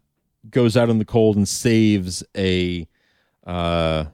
[0.49, 2.87] goes out in the cold and saves a
[3.47, 4.05] uh,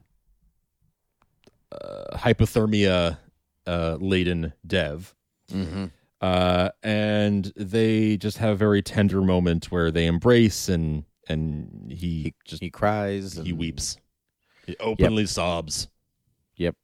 [1.73, 3.19] uh, hypothermia
[3.67, 5.15] uh, laden Dev.
[5.51, 5.87] Mm-hmm.
[6.21, 12.35] Uh, and they just have a very tender moment where they embrace and and he
[12.45, 13.35] just He cries.
[13.35, 13.97] he and- weeps.
[14.67, 15.89] He openly sobs.
[16.57, 16.75] Yep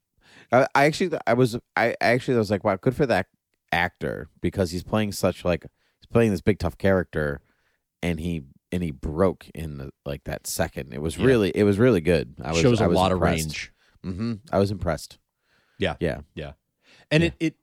[0.53, 3.25] I, I actually, I was, I I actually was like, wow, good for that
[3.71, 5.65] actor because he's playing such like
[5.99, 7.41] he's playing this big tough character,
[8.01, 10.93] and he and he broke in the, like that second.
[10.93, 11.25] It was Yeah.
[11.25, 12.35] really, it was really good.
[12.43, 13.71] I was, Shows a a lot of range.
[14.05, 14.33] Mm-hmm.
[14.51, 15.17] I was impressed.
[15.79, 15.95] Yeah.
[15.99, 16.53] yeah, yeah.
[17.11, 17.29] and Yeah.
[17.29, 17.55] it it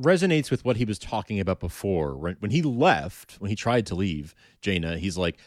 [0.00, 3.84] resonates with what he was talking about before when, when he left when he tried
[3.86, 5.38] to leave Jayna he's like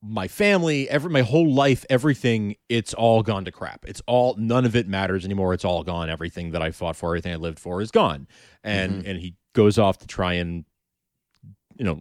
[0.00, 4.64] my family every my whole life everything it's all gone to crap it's all none
[4.64, 7.58] of it matters anymore it's all gone everything that I fought for everything I lived
[7.58, 8.28] for is gone
[8.62, 10.64] and and he goes off to try and
[11.76, 11.98] you know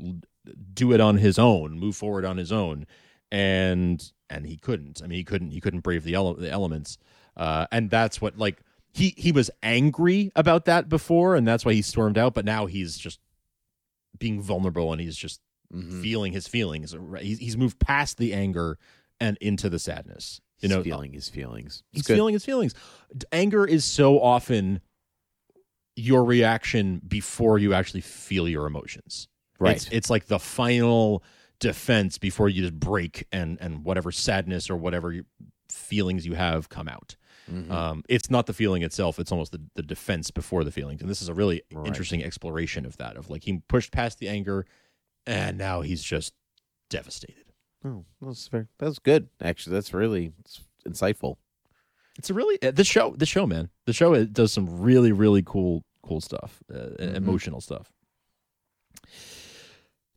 [0.74, 2.86] do it on his own move forward on his own.
[3.32, 5.02] And and he couldn't.
[5.04, 6.98] I mean he couldn't he couldn't brave the, ele- the elements.
[7.36, 8.62] Uh and that's what like
[8.94, 12.66] he he was angry about that before and that's why he stormed out but now
[12.68, 13.20] he's just
[14.20, 15.39] being vulnerable and he's just
[15.74, 16.04] Mhm.
[16.04, 18.78] feeling his feelings he's, he's moved past the anger
[19.20, 20.84] and into the sadness you He's know?
[20.84, 21.82] feeling his feelings.
[21.91, 22.16] It's he's good.
[22.16, 22.76] feeling his feelings.
[23.32, 24.82] Anger is so often
[25.96, 29.28] your reaction before you actually feel your emotions
[29.60, 29.76] right.
[29.76, 31.24] it's, it's like the final
[31.60, 35.16] defense before you just break and and whatever sadness or whatever
[35.70, 37.16] feelings you have come out.
[37.51, 37.70] Mhm.
[37.72, 41.01] Um, it's not the feeling itself; it's almost the, the defense before the feelings.
[41.01, 41.88] And this is a really Right.
[41.88, 43.18] interesting exploration of that.
[43.18, 44.66] Of like he pushed past the anger,
[45.28, 46.34] and now he's just
[46.89, 47.45] devastated.
[47.86, 48.70] oh, that's fair.
[48.80, 49.28] That's good.
[49.41, 51.36] Actually, that's really it's insightful.
[52.18, 53.14] It's a really uh, this show.
[53.18, 57.16] This show, man, the show it does some really really cool cool stuff, uh, Mhm.
[57.16, 57.91] emotional stuff.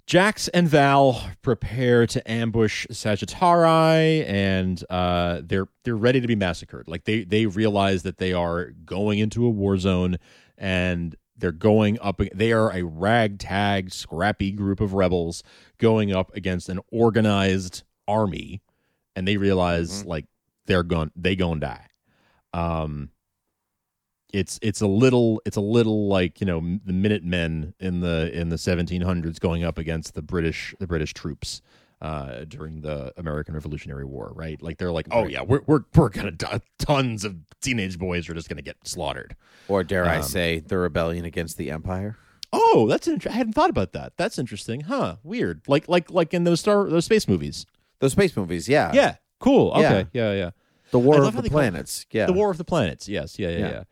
[0.06, 6.86] Jax and Val prepare to ambush Sagitari, and uh, they're they're ready to be massacred.
[6.86, 10.18] Like they they realize that they are going into a war zone,
[10.56, 12.20] and they're going up.
[12.32, 15.42] They are a ragtag, scrappy group of rebels
[15.78, 18.62] going up against an organized army,
[19.16, 20.06] and they realize Mhm.
[20.06, 20.26] like
[20.66, 21.86] they're going they going to die.
[22.52, 23.10] Um,
[24.36, 28.48] it's it's a little it's a little like you know the Minutemen in the in
[28.50, 31.62] the 1700s going up against the British the British troops
[32.02, 34.60] uh, during the American Revolutionary War, right?
[34.60, 36.60] Like they're like, oh yeah, we're we're we're gonna die.
[36.78, 39.34] tons of teenage boys are just gonna get slaughtered.
[39.68, 42.18] Or dare I Um, say, the rebellion against the empire?
[42.52, 44.12] Oh, that's int- I hadn't thought about that.
[44.16, 45.16] That's interesting, huh?
[45.22, 47.64] Weird, like like like in those star those space movies.
[48.00, 48.90] Those space movies, yeah.
[48.92, 49.72] Yeah, cool.
[49.72, 50.50] Okay, yeah, yeah.
[50.90, 52.06] The War of the they call it Planets.
[52.10, 52.26] Yeah.
[52.26, 53.08] The War of the Planets.
[53.08, 53.38] Yes.
[53.38, 53.48] Yeah.
[53.48, 53.58] Yeah.
[53.58, 53.70] Yeah.
[53.70, 53.82] Yeah.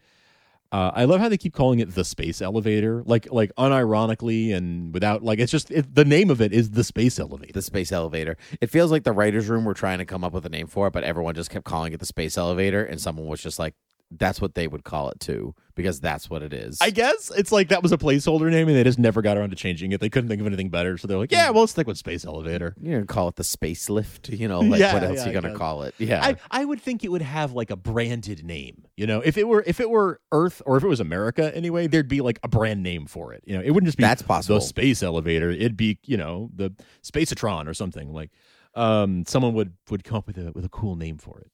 [0.74, 4.92] Uh, I love how they keep calling it the space elevator, like like unironically and
[4.92, 7.52] without like it's just it, the name of it is the space elevator.
[7.52, 8.36] the space elevator.
[8.60, 10.88] It feels like the writers' room were trying to come up with a name for
[10.88, 13.74] it, but everyone just kept calling it the space elevator, and someone was just like,
[14.10, 16.78] "That's what they would call it too," because that's what it is.
[16.80, 19.50] I guess it's like that was a placeholder name and they just never got around
[19.50, 20.00] to changing it.
[20.00, 22.74] They couldn't think of anything better, so they're like, yeah, we'll stick with space elevator.
[22.80, 24.60] You're gonna call it the space lift, you know?
[24.74, 25.94] Like Yeah, what else yeah, are you gonna call it?
[25.98, 28.84] Yeah, I, I would think it would have like a branded name.
[28.96, 31.86] You know, if it were if it were Earth or if it was America anyway,
[31.86, 33.42] there'd be like a brand name for it.
[33.46, 34.56] You know, it wouldn't just be That's possible.
[34.56, 35.50] the space elevator.
[35.50, 38.30] It'd be you know the Spacetron or something like.
[38.76, 41.50] Um, someone would would come up with a with a cool name for it.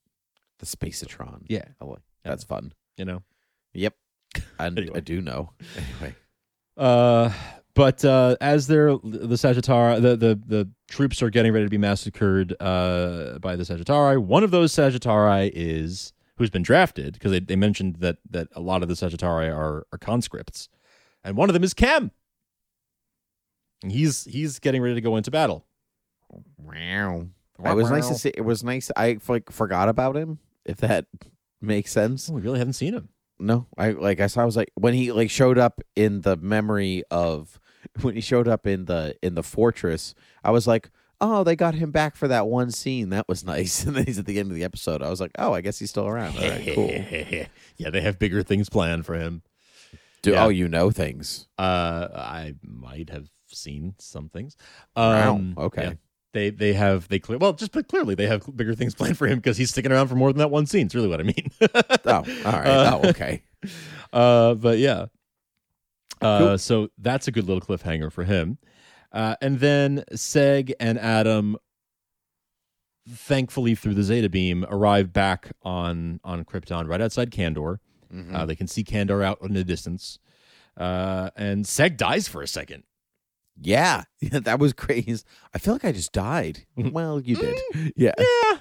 [0.59, 1.43] the Spacetron.
[1.49, 2.73] Yeah, I like- that's fun.
[2.97, 3.23] you know.
[3.73, 3.95] Yep,
[4.59, 4.97] And Anyway.
[4.97, 5.51] I do know.
[5.77, 6.15] Anyway,
[6.77, 7.33] Uh,
[7.75, 11.79] But uh, as they're the Sagitari, the, the the troops are getting ready to be
[11.79, 14.19] massacred uh, by the Sagitari.
[14.19, 18.61] One of those Sagitari is who's been drafted because they, they mentioned that that a
[18.61, 20.69] lot of the Sagitari are are conscripts,
[21.23, 22.11] and one of them is Kem.
[23.83, 25.65] And he's he's getting ready to go into battle.
[27.59, 27.73] Wow.
[27.73, 28.33] It was nice to see.
[28.35, 28.91] It was nice.
[28.97, 30.39] I like forgot about him.
[30.65, 31.07] If that
[31.61, 32.29] makes sense.
[32.31, 33.09] Oh, we really haven't seen him.
[33.39, 34.43] No, I like I saw.
[34.43, 37.59] I was like when he like showed up in the memory of
[38.03, 40.15] when he showed up in the in the fortress.
[40.45, 40.91] I was like,
[41.23, 43.09] oh, they got him back for that one scene.
[43.11, 43.85] That was nice.
[43.85, 45.03] And then he's at the end of the episode.
[45.03, 46.37] I was like, oh, I guess he's still around.
[46.37, 46.91] All right, cool.
[47.79, 49.43] yeah, they have bigger things planned for him.
[50.23, 50.45] Do, Yeah.
[50.45, 51.49] Oh, you know things.
[51.59, 54.55] Uh, I might have seen some things.
[54.95, 55.83] Wow, Um, okay.
[55.83, 55.93] yeah.
[56.33, 59.27] They they have they clear well just but clearly they have bigger things planned for
[59.27, 60.87] him because he's sticking around for more than that one scene.
[60.87, 61.51] It's really what I mean.
[61.61, 62.23] Oh, all
[62.53, 62.67] right.
[62.67, 63.43] Uh, oh, okay.
[64.13, 65.07] Uh, but yeah.
[66.21, 66.59] Uh, Cool.
[66.59, 68.59] so that's a good little cliffhanger for him.
[69.13, 71.57] Uh, and then Seg and Adam,
[73.09, 77.79] thankfully through the Zeta beam, arrive back on on Krypton, right outside Kandor.
[78.13, 78.35] Mhm.
[78.35, 80.19] Uh, they can see Kandor out in the distance,
[80.77, 82.83] uh, and Seg dies for a second.
[83.63, 85.23] yeah, that was crazy.
[85.55, 86.67] I feel like I just died.
[86.77, 87.59] well, you did.
[87.97, 88.13] Yeah.
[88.19, 88.59] Yeah,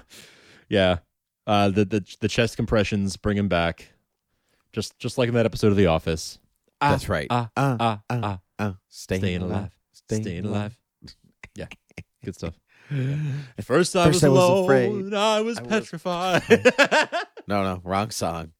[0.68, 0.98] yeah.
[1.46, 3.92] Uh, the the the chest compressions bring him back,
[4.72, 6.38] just just like in that episode of The Office.
[6.80, 7.26] Ah, That's right.
[7.30, 8.40] Ah, Uh, ah, uh, ah.
[8.58, 9.50] uh, staying, staying alive.
[9.58, 10.78] alive, Staying staying alive.
[11.02, 11.16] alive.
[11.56, 11.66] Yeah,
[12.24, 12.54] good stuff.
[13.58, 14.64] At first, I First was I was alone.
[14.64, 15.14] afraid.
[15.14, 16.42] I was I was- petrified.
[17.48, 18.52] No, no, wrong song.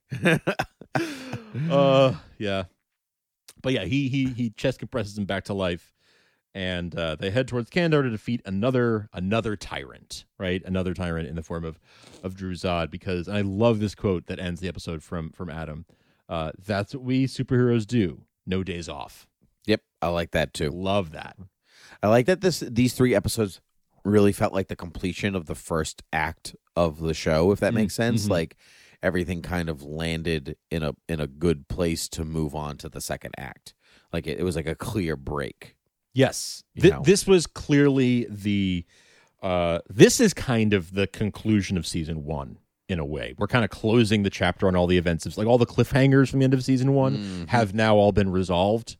[1.70, 2.64] uh, yeah,
[3.62, 5.92] but yeah, he he he chest compresses him back to life,
[6.54, 10.24] and uh, they head towards Kandor to defeat another another tyrant.
[10.38, 11.78] Right, another tyrant in the form of
[12.22, 12.90] of Dru-Zod.
[12.90, 15.86] Because I love this quote that ends the episode from from Adam.
[16.28, 18.22] Uh, That's what we superheroes do.
[18.46, 19.26] No days off.
[19.66, 20.70] yep, I like that too.
[20.70, 21.36] Love that.
[22.02, 23.60] I like that this these three episodes
[24.04, 27.76] really felt like the completion of the first act of the show, if that Mm,
[27.76, 28.26] makes sense.
[28.26, 28.30] mhm.
[28.30, 28.56] Like
[29.02, 33.00] everything kind of landed in a in a good place to move on to the
[33.00, 33.74] second act.
[34.12, 35.76] Like it, it was like a clear break.
[36.12, 36.64] Yes.
[36.78, 38.84] Th- this was clearly the
[39.42, 42.58] uh this is kind of the conclusion of season 1
[42.88, 43.34] in a way.
[43.38, 46.28] We're kind of closing the chapter on all the events of like all the cliffhangers
[46.30, 47.48] from the end of season one Mhm.
[47.48, 48.96] have now all been resolved.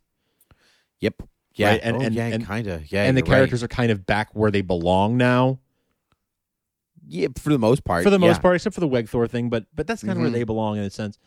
[1.00, 1.22] Yep.
[1.54, 1.70] Yeah.
[1.70, 2.90] Right, and- oh, and- yeah, and- kind of.
[2.92, 3.02] Yeah.
[3.04, 3.36] and the you're right.
[3.38, 5.58] characters are kind of back where they belong now.
[7.06, 8.04] Yeah, for the most part.
[8.04, 8.40] for the most yeah.
[8.42, 10.34] part, except for the Wegthor thing, but but that's kind of where Mhm.
[10.34, 11.18] they belong in a sense.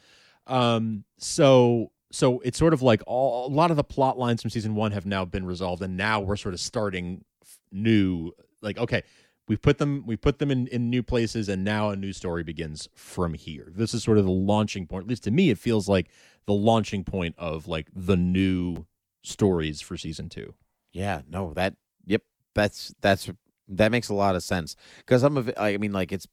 [0.47, 4.51] Um, so so it's sort of like all, a lot of the plot lines from
[4.51, 7.25] season one have now been resolved, and now we're sort of starting
[7.71, 8.31] new.
[8.61, 9.01] Like, okay,
[9.47, 12.43] we put them we put them in in new places, and now a new story
[12.43, 13.71] begins from here.
[13.75, 15.05] This is sort of the launching point.
[15.05, 16.07] At least to me, it feels like
[16.45, 18.85] the launching point of like the new
[19.23, 20.53] stories for season two.
[20.91, 22.21] Yeah, no, that yep,
[22.53, 23.27] that's that's
[23.67, 26.27] that makes a lot of sense because of it, I mean, like it's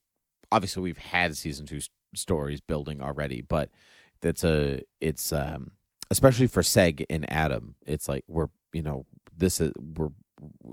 [0.53, 1.81] obviously we've had season two
[2.15, 3.71] stories building already, but
[4.23, 5.73] that's a it's um
[6.11, 9.07] especially for Seg and Adam, it's like we're you know
[9.37, 10.11] this is we're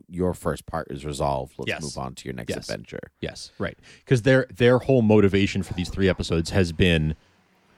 [0.08, 1.54] your first part is resolved.
[1.58, 1.82] Let's Yes.
[1.82, 2.70] move on to your next Yes.
[2.70, 3.12] adventure.
[3.20, 3.78] Yes, right.
[4.00, 7.16] Because their their whole motivation for these three episodes has been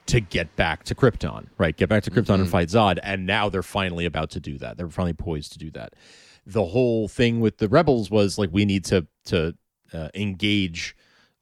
[0.05, 1.76] to get back to Krypton, right?
[1.76, 2.51] Get back to Krypton and Mhm.
[2.51, 4.78] fight Zod, and now they're finally about to do that.
[4.78, 5.93] They're finally poised to do that.
[6.47, 9.55] The whole thing with the rebels was like we need to to
[9.93, 10.95] uh, engage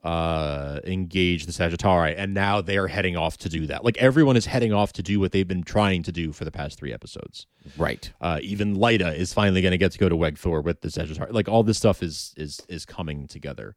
[0.03, 3.83] uh engage the Sagitari and now they are heading off to do that.
[3.83, 6.51] Like everyone is heading off to do what they've been trying to do for the
[6.51, 7.47] past 3 episodes.
[7.77, 8.11] Right.
[8.21, 11.33] Uh, even Lyta is finally going to get to go to Wegthor with the Sagitari.
[11.33, 13.75] Like all this stuff is is is coming together.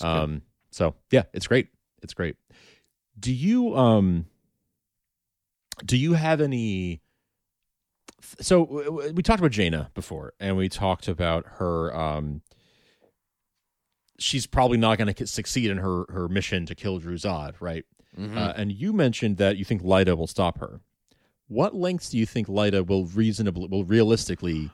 [0.00, 1.68] Um, so yeah, it's great.
[2.02, 2.36] It's great.
[3.18, 4.26] Do you um
[5.84, 7.00] do you have any
[8.40, 12.42] so we talked about Jayna before and we talked about her um
[14.18, 17.84] she's probably not going to succeed in her her mission to kill Dru-Zod, right?
[18.18, 18.36] Mhm.
[18.36, 20.80] Uh, and you mentioned that you think Lyta will stop her.
[21.46, 24.70] What lengths do you think Lyta will reasonably will realistically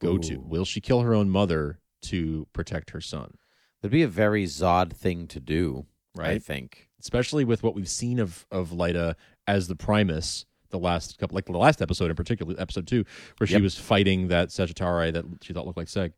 [0.00, 0.38] go to?
[0.40, 3.36] Will she kill her own mother to protect her son?
[3.82, 6.30] That'd be a very Zod thing to do, right?
[6.30, 6.88] I think.
[6.98, 9.14] especially with what we've seen of of Lyta
[9.46, 13.04] as the Primus the last couple like the last episode in particular episode 2
[13.38, 16.12] where she was fighting that Sagitari that she thought looked like Seg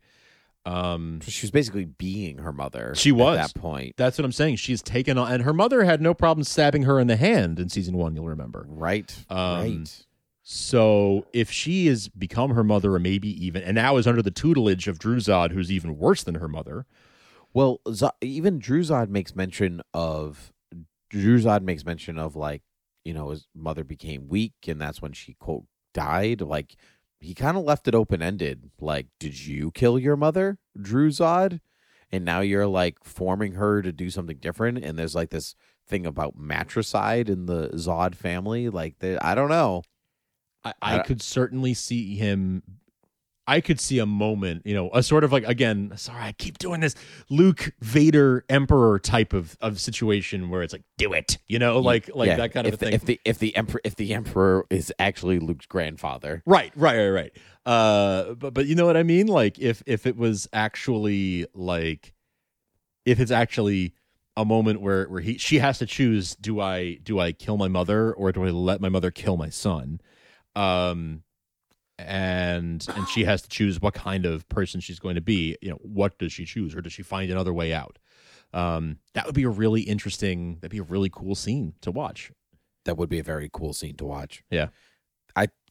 [0.68, 2.92] um She was basically being her mother.
[2.94, 3.38] She was.
[3.38, 3.94] at that point.
[3.96, 6.98] that's what I'm saying she's taken on and her mother had no problem stabbing her
[7.00, 9.14] in the hand in season 1 you'll remember Right.
[9.30, 10.06] Um, right.
[10.42, 14.30] so if she has become her mother or maybe even and now is under the
[14.30, 16.86] tutelage of Dru-Zod who's even worse than her mother
[17.54, 20.52] Well, Z- even Dru-Zod makes mention of
[21.10, 22.62] Dru-Zod makes mention of like
[23.04, 25.64] you know his mother became weak and that's when she quote
[25.94, 26.40] died.
[26.42, 26.76] Like
[27.20, 28.70] he kind of left it open ended.
[28.80, 31.60] Like, did you kill your mother, Dru-Zod?
[32.10, 34.78] And now you're like forming her to do something different.
[34.84, 35.54] And there's like this
[35.86, 38.68] thing about matricide in the Zod family.
[38.68, 39.82] Like, the, I don't know.
[40.64, 42.62] I, I could certainly see him.
[43.48, 45.92] I could see a moment, you know, a sort of like again.
[45.96, 46.94] Sorry, I keep doing this
[47.30, 52.10] Luke Vader Emperor type of of situation where it's like, do it, you know, like
[52.14, 52.94] like Yeah, that kind of if a the, thing.
[52.94, 57.08] If the if the emperor if the emperor is actually Luke's grandfather, Right, right, right,
[57.08, 57.32] right.
[57.64, 59.26] Uh, but but you know what I mean?
[59.26, 62.12] Like if if it was actually like
[63.06, 63.94] if it's actually
[64.36, 67.68] a moment where where he she has to choose: do I do I kill my
[67.68, 70.00] mother or do I let my mother kill my son?
[70.54, 71.22] Um,
[71.98, 75.56] and and she has to choose what kind of person she's going to be.
[75.62, 77.98] You know, what does she choose, or does she find another way out?
[78.54, 80.54] Um, that would be a really interesting.
[80.56, 82.32] That'd be a really cool scene to watch.
[82.84, 84.42] that would be a very cool scene to watch.
[84.50, 84.68] Yeah.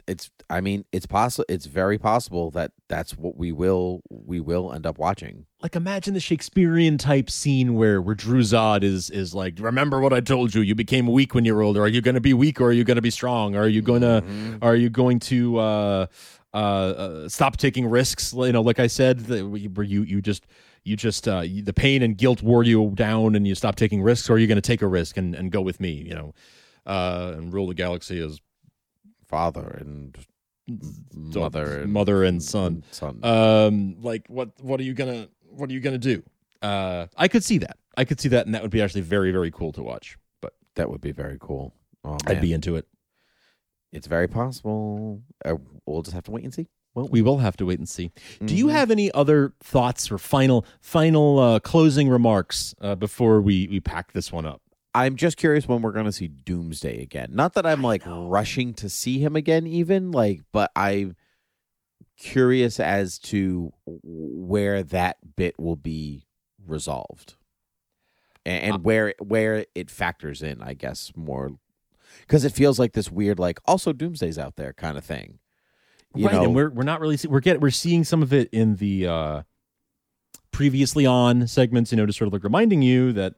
[0.07, 4.71] It's I mean it's possible it's very possible that that's what we will we will
[4.73, 5.45] end up watching.
[5.61, 10.21] like imagine the Shakespearean type scene where where Dru-Zod is is like, remember what I
[10.21, 10.61] told you.
[10.61, 11.81] You became weak when you were older.
[11.81, 13.55] Are you going to be weak or are you going to be strong?
[13.57, 14.59] Are you going to Mhm.
[14.61, 16.05] are you going to uh,
[16.53, 18.33] uh, uh, stop taking risks?
[18.33, 20.47] You know, like I said, the, where you you just
[20.85, 24.29] you just uh, the pain and guilt wore you down and you stop taking risks,
[24.29, 25.91] or are you going to take a risk and, and go with me?
[25.91, 26.33] You know,
[26.85, 28.39] uh, and rule the galaxy as
[29.27, 30.17] Father and
[31.13, 32.83] mother and mother and son.
[32.91, 33.19] son.
[33.23, 36.21] um like what what are you gonna what are you gonna do
[36.61, 39.31] uh i could see that i could see that and that would be actually very
[39.31, 41.73] very cool to watch but that would be very cool.
[42.03, 42.41] Oh, i'd man.
[42.41, 42.85] be into it
[43.93, 45.21] It's very possible.
[45.45, 45.55] Uh,
[45.85, 46.67] we'll just have to wait and see.
[46.95, 48.11] well we will have to wait and see
[48.45, 48.71] do you Mhm.
[48.71, 54.11] have any other thoughts or final final uh closing remarks uh before we we pack
[54.11, 54.61] this one up
[54.97, 57.29] I'm just curious when we're going to see Doomsday again.
[57.31, 61.15] Not that I'm like rushing to see him again, even like, but I'm
[62.17, 66.25] curious as to where that bit will be
[66.65, 67.35] resolved,
[68.45, 70.61] and, and Uh, where where it factors in.
[70.63, 71.51] I guess more
[72.21, 75.39] because it feels like this weird, like also Doomsday's out there kind of thing.
[76.15, 78.33] You right know, and we're we're not really see- we're getting we're seeing some of
[78.33, 79.41] it in the uh
[80.51, 83.35] previously on segments you know just sort of like reminding you that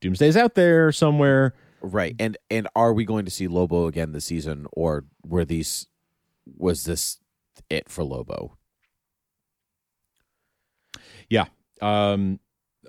[0.00, 1.54] doomsday's out there somewhere.
[1.80, 2.16] Right.
[2.18, 5.86] And and are we going to see lobo again this season or were these
[6.56, 7.18] was this
[7.70, 8.56] it for lobo?
[11.28, 11.46] Yeah.
[11.80, 12.40] um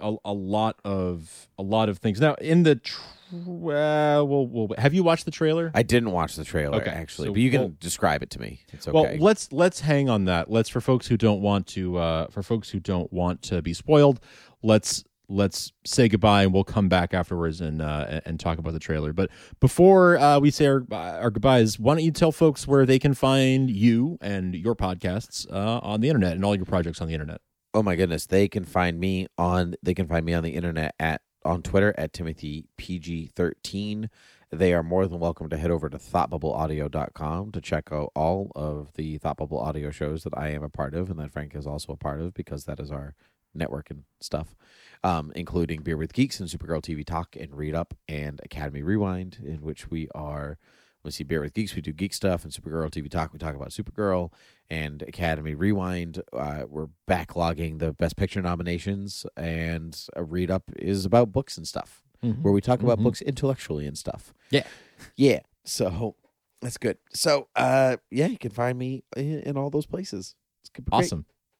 [0.02, 2.22] a, a lot of a lot of things.
[2.22, 3.02] Now in the tr-
[3.32, 5.72] well, well, well have you watched the trailer?
[5.76, 8.40] I didn't watch the trailer Okay, actually so but you can we'll- describe it to
[8.42, 8.62] me.
[8.72, 8.96] It's okay.
[8.96, 10.50] well let's let's hang on that.
[10.50, 13.74] Let's for folks who don't want to uh for folks who don't want to be
[13.74, 14.20] spoiled
[14.64, 18.80] let's let's say goodbye and we'll come back afterwards and uh and- talk about the
[18.80, 19.14] trailer.
[19.14, 23.00] But before uh we say our, our goodbyes why don't you tell folks where they
[23.00, 27.08] can find you and your podcasts uh on the internet and all your projects on
[27.08, 27.42] the internet?
[27.74, 28.26] Oh my goodness.
[28.26, 31.96] They can find me on they can find me on the internet at on twitter
[31.98, 34.10] at timothy pg13
[34.52, 38.92] they are more than welcome to head over to thoughtbubbleaudio.com to check out all of
[38.96, 41.66] the thought bubble audio shows that i am a part of and that frank is
[41.66, 43.16] also a part of because that is our
[43.54, 44.56] network and stuff
[45.04, 49.38] um, including beer with geeks and supergirl tv talk and read up and academy rewind
[49.44, 50.58] in which we are
[51.04, 53.56] we see beer with geeks we do geek stuff and supergirl tv talk we talk
[53.56, 54.32] about supergirl
[54.72, 56.22] and Academy Rewind.
[56.32, 61.68] Uh, we're backlogging the Best Picture nominations, and a read up is about books and
[61.68, 63.04] stuff, where we talk about Mhm.
[63.06, 64.32] books intellectually and stuff.
[64.52, 64.68] Yeah.
[65.16, 65.40] yeah.
[65.66, 66.16] So
[66.62, 67.00] that's good.
[67.16, 70.36] So, uh, yeah, you can find me in, in all those places.
[70.62, 71.10] It's gonna great.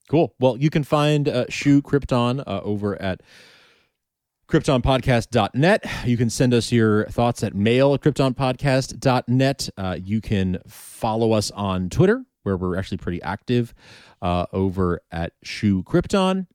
[0.10, 0.34] Cool.
[0.40, 3.22] Well, you can find uh, Shoe Krypton uh, over at
[4.48, 5.86] kryptonpodcast.net.
[6.06, 9.70] You can send us your thoughts at mail at kryptonpodcast.net.
[9.78, 13.76] Uh, you can follow us on Twitter, where we're actually pretty active,
[14.24, 16.48] uh, over at Shoe Krypton.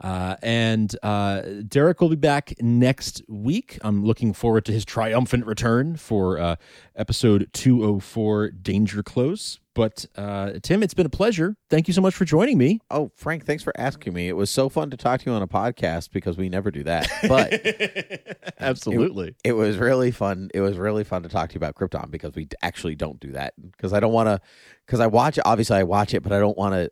[0.00, 3.78] Uh, and uh, Derek will be back next week.
[3.82, 6.56] I'm looking forward to his triumphant return for uh,
[6.96, 9.60] episode 204 Danger Close.
[9.80, 11.56] But uh, Tim, it's been a pleasure.
[11.70, 12.80] Thank you so much for joining me.
[12.90, 14.28] Oh, Frank, thanks for asking me.
[14.28, 16.82] It was so fun to talk to you on a podcast because we never do
[16.84, 17.08] that.
[17.26, 19.36] But Absolutely.
[19.42, 20.50] it was really fun.
[20.52, 23.32] It was really fun to talk to you about Krypton because we actually don't do
[23.32, 23.54] that.
[23.58, 24.38] Because I don't want to.
[24.86, 25.46] Because I watch it.
[25.46, 26.90] Obviously, I watch it, but I don't want to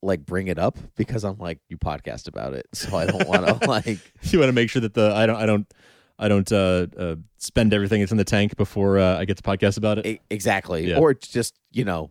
[0.00, 3.46] like bring it up because I'm like you podcast about it, so I don't want
[3.46, 3.98] to like.
[4.22, 5.74] you want to make sure that the I don't I don't
[6.18, 9.42] I don't uh, uh, spend everything that's in the tank before uh, I get to
[9.42, 10.22] podcast about it.
[10.30, 10.96] Exactly, Yeah.
[10.98, 12.10] or just you know,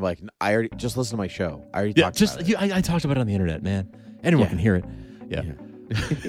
[0.00, 1.64] like I already just listen to my show.
[1.74, 2.72] I already Yeah, talked just about it.
[2.72, 3.88] I, I talked about it on the internet, man.
[4.22, 4.48] Anyone Yeah.
[4.50, 4.84] can hear it.
[5.28, 5.42] Yeah.
[5.42, 5.52] Yeah.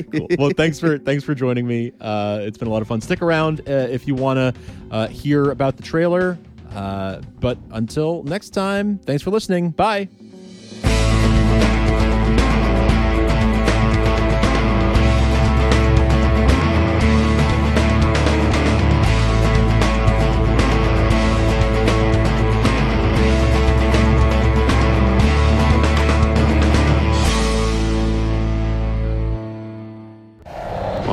[0.11, 0.27] cool.
[0.37, 1.93] Well, thanks for thanks for joining me.
[2.01, 2.99] Uh, it's been a lot of fun.
[3.01, 4.53] Stick around uh, if you want to
[4.91, 6.37] uh, hear about the trailer.
[6.73, 9.69] Uh, but until next time, thanks for listening.
[9.69, 10.09] Bye.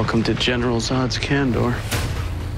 [0.01, 1.79] Welcome to General Zod's Kandor.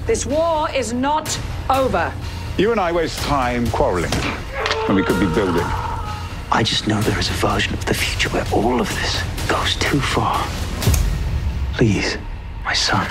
[0.07, 2.15] This war is not over.
[2.57, 4.13] You and I waste time quarreling
[4.87, 5.65] when we could be building.
[6.53, 9.75] I just know there is a version of the future where all of this goes
[9.75, 10.47] too far.
[11.75, 12.17] Please,
[12.63, 13.11] my son.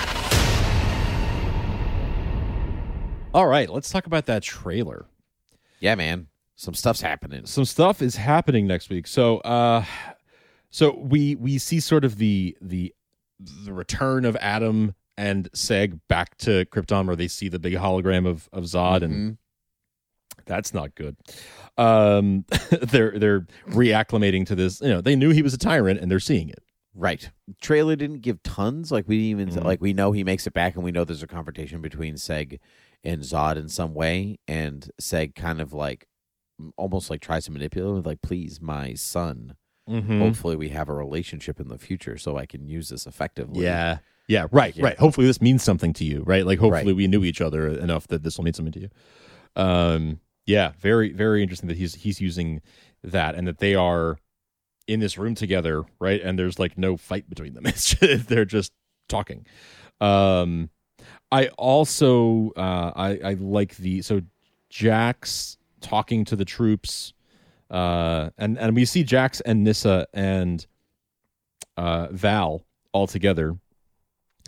[3.34, 5.04] All right, let's talk about that trailer.
[5.78, 6.28] Yeah, man.
[6.56, 7.44] Some stuff's happening.
[7.44, 9.08] Some stuff is happening next week.
[9.08, 9.84] So, uh,
[10.70, 12.94] so we we see sort of the the
[13.64, 18.26] the return of Adam and Seg back to Krypton, where they see the big hologram
[18.26, 19.38] of of Zod, and
[20.46, 21.16] that's not good.
[21.76, 24.80] Um, they're they're reacclimating to this.
[24.80, 26.62] You know, they knew he was a tyrant, and they're seeing it.
[26.94, 27.30] Right.
[27.62, 28.92] Trailer didn't give tons.
[28.92, 29.64] Like we didn't even Mhm.
[29.64, 32.58] like we know he makes it back, and we know there's a confrontation between Seg
[33.04, 36.06] and Zod in some way, and Seg kind of like
[36.76, 39.56] almost like tries to manipulate him, like, "Please, my son.
[39.88, 40.20] Mm-hmm.
[40.20, 43.98] Hopefully, we have a relationship in the future, so I can use this effectively." Yeah.
[44.28, 44.84] Yeah, right, Yeah.
[44.84, 44.96] right.
[44.98, 46.46] Hopefully this means something to you, right?
[46.46, 46.96] Like hopefully Right.
[46.96, 48.88] we knew each other enough that this will mean something to you.
[49.56, 52.62] Um yeah, very very interesting that he's he's using
[53.02, 54.16] that and that they are
[54.86, 56.20] in this room together, right?
[56.22, 57.66] And there's like no fight between them.
[57.66, 58.72] It's just, they're just
[59.08, 59.44] talking.
[60.00, 60.70] Um
[61.32, 64.22] I also uh I I like the so
[64.70, 67.12] Jax talking to the troops
[67.72, 70.64] uh and and we see Jax and Nyssa and
[71.76, 73.56] uh Val all together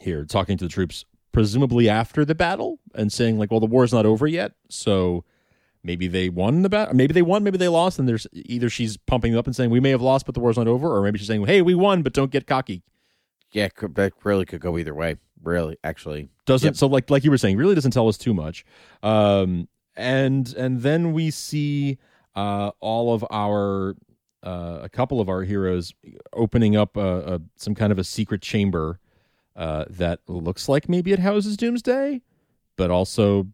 [0.00, 3.92] here talking to the troops presumably after the battle and saying like well the war's
[3.92, 5.24] not over yet so
[5.82, 8.96] maybe they won the battle maybe they won maybe they lost and there's either she's
[8.98, 11.18] pumping up and saying we may have lost but the war's not over or maybe
[11.18, 12.82] she's saying hey we won but don't get cocky
[13.52, 13.68] yeah.
[13.94, 15.14] That really could go either way.
[15.40, 16.28] Really, actually.
[16.44, 16.76] doesn't Yep.
[16.76, 18.64] so like like you were saying really doesn't tell us too much
[19.04, 21.98] um and and then we see
[22.36, 23.94] uh all of our
[24.42, 25.94] uh a couple of our heroes
[26.32, 28.98] opening up a, a some kind of a secret chamber
[29.56, 32.20] uh that looks like maybe it houses doomsday
[32.76, 33.46] but also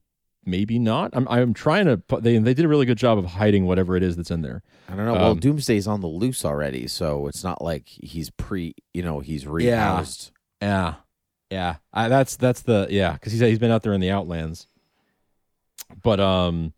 [0.47, 3.27] maybe not i'm i'm trying to put they they did a really good job of
[3.27, 5.13] hiding whatever it is that's in there I don't know.
[5.13, 8.75] Well, Um, Doomsday's on the loose already, so it's not like he's pre.
[8.93, 9.49] You know, he's Yeah.
[10.01, 10.33] rehoused.
[10.61, 10.95] Yeah,
[11.49, 11.77] yeah.
[11.93, 14.67] I, that's that's the yeah because he's he's been out there in the outlands.
[16.03, 16.73] But um,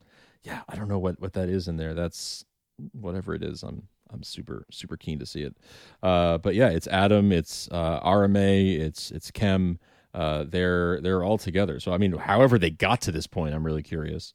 [0.44, 1.94] yeah, I don't know what what that is in there.
[1.94, 2.44] That's
[2.92, 3.62] whatever it is.
[3.62, 5.56] I'm I'm super super keen to see it.
[6.02, 9.78] Uh, but yeah, it's Adam, it's uh, RMA, it's it's Kem.
[10.14, 11.80] Uh, they're they're all together.
[11.80, 14.34] So I mean, however they got to this point, I'm really curious.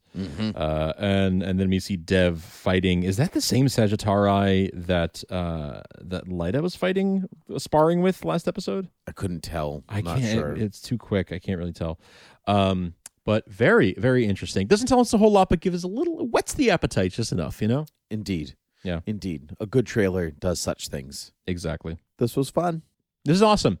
[0.56, 3.04] Uh, and and then we see Dev fighting.
[3.04, 7.28] Is that the same Sagitari that uh, that Lyta was fighting,
[7.58, 8.88] sparring with last episode?
[9.06, 9.84] I couldn't tell.
[9.88, 10.32] I I'm not can't.
[10.32, 10.56] sure.
[10.56, 11.30] It's too quick.
[11.30, 12.00] I can't really tell.
[12.48, 12.94] Um,
[13.28, 14.66] but very, very interesting.
[14.66, 17.30] Doesn't tell us a whole lot, but gives us a little whets the appetite just
[17.30, 17.60] enough.
[17.60, 17.84] You know.
[18.10, 18.56] Indeed.
[18.82, 19.00] Yeah.
[19.04, 19.54] Indeed.
[19.60, 21.32] A good trailer does such things.
[21.46, 21.98] Exactly.
[22.16, 22.80] This was fun.
[23.26, 23.80] This is awesome.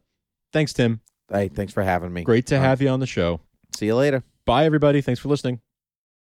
[0.52, 1.00] Thanks, Tim.
[1.32, 2.24] Hey, thanks for having me.
[2.24, 3.40] Great to Um, have you on the show.
[3.74, 4.22] See you later.
[4.44, 5.00] Bye, everybody.
[5.00, 5.60] Thanks for listening.